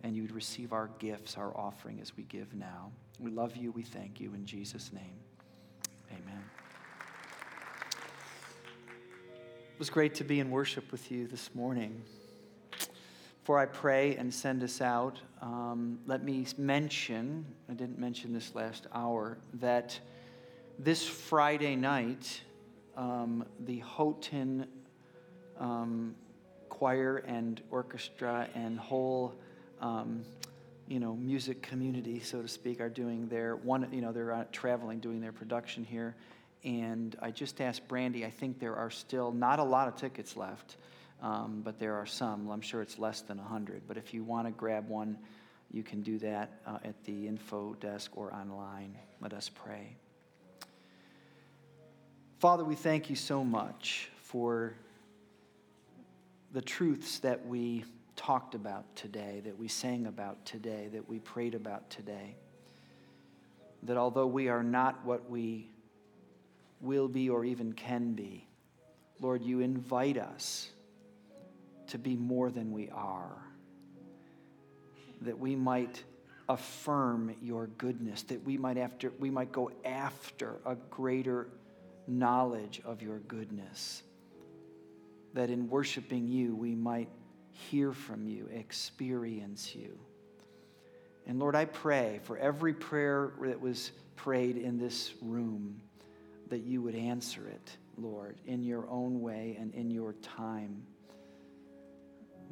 And 0.04 0.16
you 0.16 0.22
would 0.22 0.32
receive 0.32 0.72
our 0.72 0.90
gifts, 1.00 1.36
our 1.38 1.56
offering 1.58 2.00
as 2.00 2.16
we 2.16 2.24
give 2.24 2.54
now. 2.54 2.92
We 3.20 3.32
love 3.32 3.58
you. 3.58 3.72
We 3.72 3.84
thank 3.84 4.22
you. 4.22 4.34
In 4.34 4.46
Jesus' 4.46 4.94
name, 4.94 5.20
amen. 6.12 6.37
It 9.78 9.80
was 9.80 9.92
great 9.92 10.16
to 10.16 10.24
be 10.24 10.40
in 10.40 10.50
worship 10.50 10.92
with 10.92 11.12
you 11.12 11.28
this 11.28 11.54
morning. 11.54 12.02
Before 13.42 13.60
I 13.60 13.68
pray 13.68 14.16
and 14.16 14.34
send 14.34 14.63
us 14.63 14.82
out, 14.82 15.20
um, 15.40 16.00
let 16.08 16.24
me 16.24 16.48
mention 16.58 17.46
I 17.70 17.74
didn't 17.74 18.00
mention 18.00 18.34
this 18.34 18.56
last 18.56 18.88
hour 18.92 19.38
that 19.60 20.00
this 20.80 21.08
Friday 21.08 21.76
night, 21.76 22.42
um, 22.96 23.46
the 23.66 23.78
Houghton 23.78 24.66
um, 25.60 26.16
choir 26.70 27.18
and 27.28 27.62
orchestra 27.70 28.50
and 28.56 28.80
whole 28.80 29.36
um, 29.80 30.26
you 30.88 31.00
know 31.00 31.16
music 31.16 31.62
community 31.62 32.20
so 32.20 32.42
to 32.42 32.48
speak 32.48 32.82
are 32.82 32.90
doing 32.90 33.28
their 33.28 33.58
one 33.58 33.88
you 33.92 34.02
know 34.02 34.12
they're 34.12 34.34
uh, 34.34 34.46
traveling 34.52 35.00
doing 35.00 35.20
their 35.22 35.34
production 35.34 35.84
here 35.84 36.16
and 36.63 37.15
I 37.22 37.32
just 37.32 37.62
asked 37.62 37.88
Brandy, 37.88 38.26
I 38.26 38.30
think 38.30 38.60
there 38.60 38.76
are 38.76 38.89
still 38.89 39.32
not 39.32 39.60
a 39.60 39.63
lot 39.63 39.88
of 39.88 39.96
tickets 39.96 40.36
left, 40.36 40.78
um, 41.22 41.62
but 41.63 41.80
there 41.80 41.96
are 41.96 42.06
some. 42.06 42.50
I'm 42.50 42.62
sure 42.62 42.82
it's 42.82 43.00
less 43.00 43.22
than 43.22 43.38
100. 43.38 43.84
But 43.88 43.98
if 43.98 44.13
you 44.13 44.24
want 44.24 44.48
to 44.48 44.52
grab 44.52 44.89
one, 44.89 45.17
you 45.72 45.84
can 45.84 46.02
do 46.02 46.17
that 46.20 46.62
uh, 46.65 46.80
at 46.84 47.04
the 47.06 47.28
info 47.28 47.76
desk 47.76 48.12
or 48.15 48.34
online. 48.34 48.98
Let 49.22 49.34
us 49.34 49.50
pray. 49.50 49.96
Father, 52.39 52.63
we 52.63 52.76
thank 52.76 53.10
you 53.10 53.15
so 53.15 53.43
much 53.43 54.10
for 54.22 54.76
the 56.54 56.62
truths 56.62 57.20
that 57.20 57.46
we 57.46 57.84
talked 58.15 58.56
about 58.56 58.96
today, 58.96 59.41
that 59.46 59.58
we 59.58 59.67
sang 59.67 60.08
about 60.08 60.46
today, 60.46 60.89
that 60.91 61.08
we 61.08 61.20
prayed 61.20 61.56
about 61.56 61.89
today. 61.89 62.36
That 63.84 63.98
although 63.98 64.28
we 64.28 64.50
are 64.50 64.63
not 64.63 65.04
what 65.06 65.30
we 65.30 65.70
will 66.82 67.08
be 67.08 67.30
or 67.30 67.46
even 67.46 67.74
can 67.74 68.13
be. 68.13 68.48
Lord, 69.20 69.44
you 69.44 69.62
invite 69.62 70.18
us 70.18 70.70
to 71.88 71.98
be 71.98 72.16
more 72.16 72.52
than 72.52 72.72
we 72.72 72.90
are, 72.90 73.38
that 75.22 75.38
we 75.38 75.56
might 75.56 76.04
affirm 76.50 77.36
your 77.42 77.67
goodness, 77.67 78.23
that 78.23 78.44
we 78.44 78.58
might, 78.58 78.78
after, 78.78 79.12
we 79.19 79.30
might 79.30 79.52
go 79.52 79.71
after 79.84 80.58
a 80.65 80.75
greater 80.75 81.50
knowledge 82.08 82.82
of 82.86 83.02
your 83.02 83.19
goodness, 83.19 84.04
that 85.34 85.50
in 85.50 85.69
worshiping 85.69 86.28
you, 86.28 86.56
we 86.56 86.75
might 86.75 87.10
hear 87.52 87.92
from 87.92 88.28
you, 88.28 88.48
experience 88.54 89.75
you. 89.75 89.98
And 91.25 91.40
Lord, 91.40 91.56
I 91.56 91.65
pray 91.65 92.21
for 92.23 92.38
every 92.38 92.73
prayer 92.73 93.34
that 93.42 93.60
was 93.60 93.92
prayed 94.15 94.58
in 94.58 94.78
this 94.78 95.13
room 95.21 95.82
that 96.50 96.63
you 96.63 96.81
would 96.81 96.95
answer 96.95 97.48
it, 97.48 97.77
Lord, 97.98 98.39
in 98.45 98.63
your 98.63 98.87
own 98.89 99.21
way 99.21 99.58
and 99.60 99.73
in 99.73 99.89
your 99.89 100.13
time. 100.13 100.83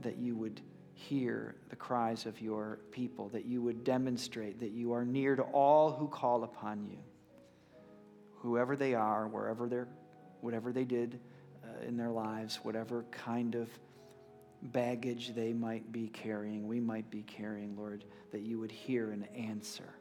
That 0.02 0.18
you 0.18 0.36
would 0.36 0.62
hear 0.94 1.56
the 1.70 1.76
cries 1.76 2.26
of 2.26 2.42
your 2.42 2.80
people, 2.92 3.30
that 3.30 3.46
you 3.46 3.62
would 3.62 3.84
demonstrate 3.84 4.60
that 4.62 4.72
you 4.72 4.94
are 4.94 5.06
near 5.06 5.36
to 5.36 5.44
all 5.44 5.92
who 5.92 6.08
call 6.08 6.44
upon 6.44 6.88
you, 6.90 6.98
whoever 8.38 8.76
they 8.76 8.94
are, 8.94 9.28
wherever 9.28 9.68
they're, 9.68 9.88
whatever 10.42 10.72
they 10.72 10.86
did 10.86 11.20
uh, 11.64 11.86
in 11.86 11.98
their 11.98 12.12
lives, 12.12 12.60
whatever 12.64 13.04
kind 13.12 13.56
of 13.56 13.70
baggage 14.62 15.36
they 15.36 15.54
might 15.54 15.92
be 15.92 16.08
carrying, 16.08 16.68
we 16.68 16.80
might 16.80 17.10
be 17.12 17.22
carrying, 17.24 17.76
Lord, 17.78 18.06
that 18.32 18.42
you 18.42 18.60
would 18.60 18.72
hear 18.72 19.12
and 19.12 19.28
answer, 19.36 19.94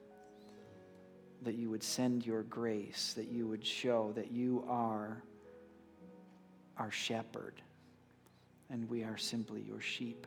that 1.44 1.54
you 1.54 1.70
would 1.70 1.82
send 1.82 2.26
your 2.26 2.42
grace, 2.42 3.12
that 3.16 3.28
you 3.28 3.46
would 3.46 3.64
show 3.64 4.12
that 4.14 4.32
you 4.32 4.64
are 4.68 5.22
our 6.78 6.90
shepherd, 6.90 7.60
and 8.70 8.88
we 8.88 9.04
are 9.04 9.16
simply 9.16 9.60
your 9.60 9.80
sheep. 9.80 10.26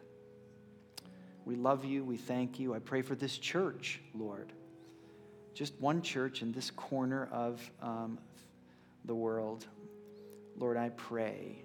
We 1.45 1.55
love 1.55 1.86
you. 1.86 2.03
We 2.03 2.18
thank 2.18 2.59
you. 2.59 2.74
I 2.74 2.80
pray 2.80 3.01
for 3.01 3.15
this 3.15 3.38
church, 3.38 4.01
Lord. 4.13 4.51
Just 5.53 5.74
one 5.80 6.01
church 6.01 6.41
in 6.41 6.51
this 6.51 6.70
corner 6.72 7.30
of 7.32 7.72
um, 7.82 8.20
the 9.05 9.15
world. 9.15 9.65
Lord, 10.57 10.78
I 10.78 10.89
pray 10.89 11.63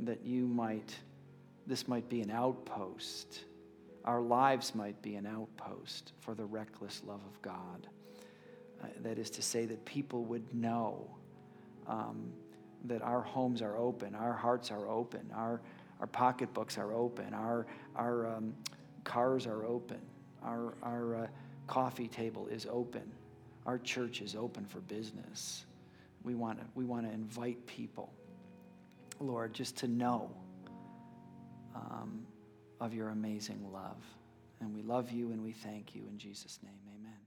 that 0.00 0.24
you 0.24 0.46
might, 0.46 0.94
this 1.66 1.88
might 1.88 2.08
be 2.08 2.20
an 2.20 2.30
outpost. 2.30 3.40
Our 4.04 4.20
lives 4.20 4.74
might 4.74 5.00
be 5.00 5.14
an 5.14 5.26
outpost 5.26 6.12
for 6.20 6.34
the 6.34 6.44
reckless 6.44 7.02
love 7.06 7.22
of 7.26 7.40
God. 7.40 7.88
Uh, 8.84 8.88
that 9.02 9.18
is 9.18 9.30
to 9.30 9.42
say, 9.42 9.66
that 9.66 9.84
people 9.84 10.24
would 10.24 10.54
know 10.54 11.08
um, 11.86 12.32
that 12.84 13.02
our 13.02 13.22
homes 13.22 13.62
are 13.62 13.76
open, 13.76 14.14
our 14.14 14.32
hearts 14.32 14.70
are 14.70 14.88
open, 14.88 15.30
our, 15.34 15.60
our 16.00 16.06
pocketbooks 16.06 16.76
are 16.76 16.92
open, 16.92 17.32
our, 17.32 17.66
our 17.96 18.26
um, 18.26 18.54
cars 19.04 19.46
are 19.46 19.64
open, 19.64 20.00
our, 20.42 20.74
our 20.82 21.16
uh, 21.16 21.26
coffee 21.66 22.08
table 22.08 22.46
is 22.48 22.66
open, 22.70 23.10
our 23.66 23.78
church 23.78 24.20
is 24.20 24.34
open 24.34 24.66
for 24.66 24.80
business. 24.80 25.64
We 26.22 26.34
want 26.34 26.58
to 26.58 26.64
we 26.74 26.84
want 26.84 27.06
to 27.06 27.12
invite 27.12 27.66
people, 27.66 28.12
Lord, 29.20 29.52
just 29.52 29.76
to 29.78 29.88
know 29.88 30.30
um, 31.74 32.26
of 32.80 32.94
your 32.94 33.10
amazing 33.10 33.70
love. 33.72 34.02
And 34.60 34.74
we 34.74 34.82
love 34.82 35.10
you 35.10 35.32
and 35.32 35.42
we 35.42 35.52
thank 35.52 35.94
you 35.94 36.02
in 36.08 36.18
Jesus' 36.18 36.58
name. 36.62 36.72
Amen. 36.98 37.23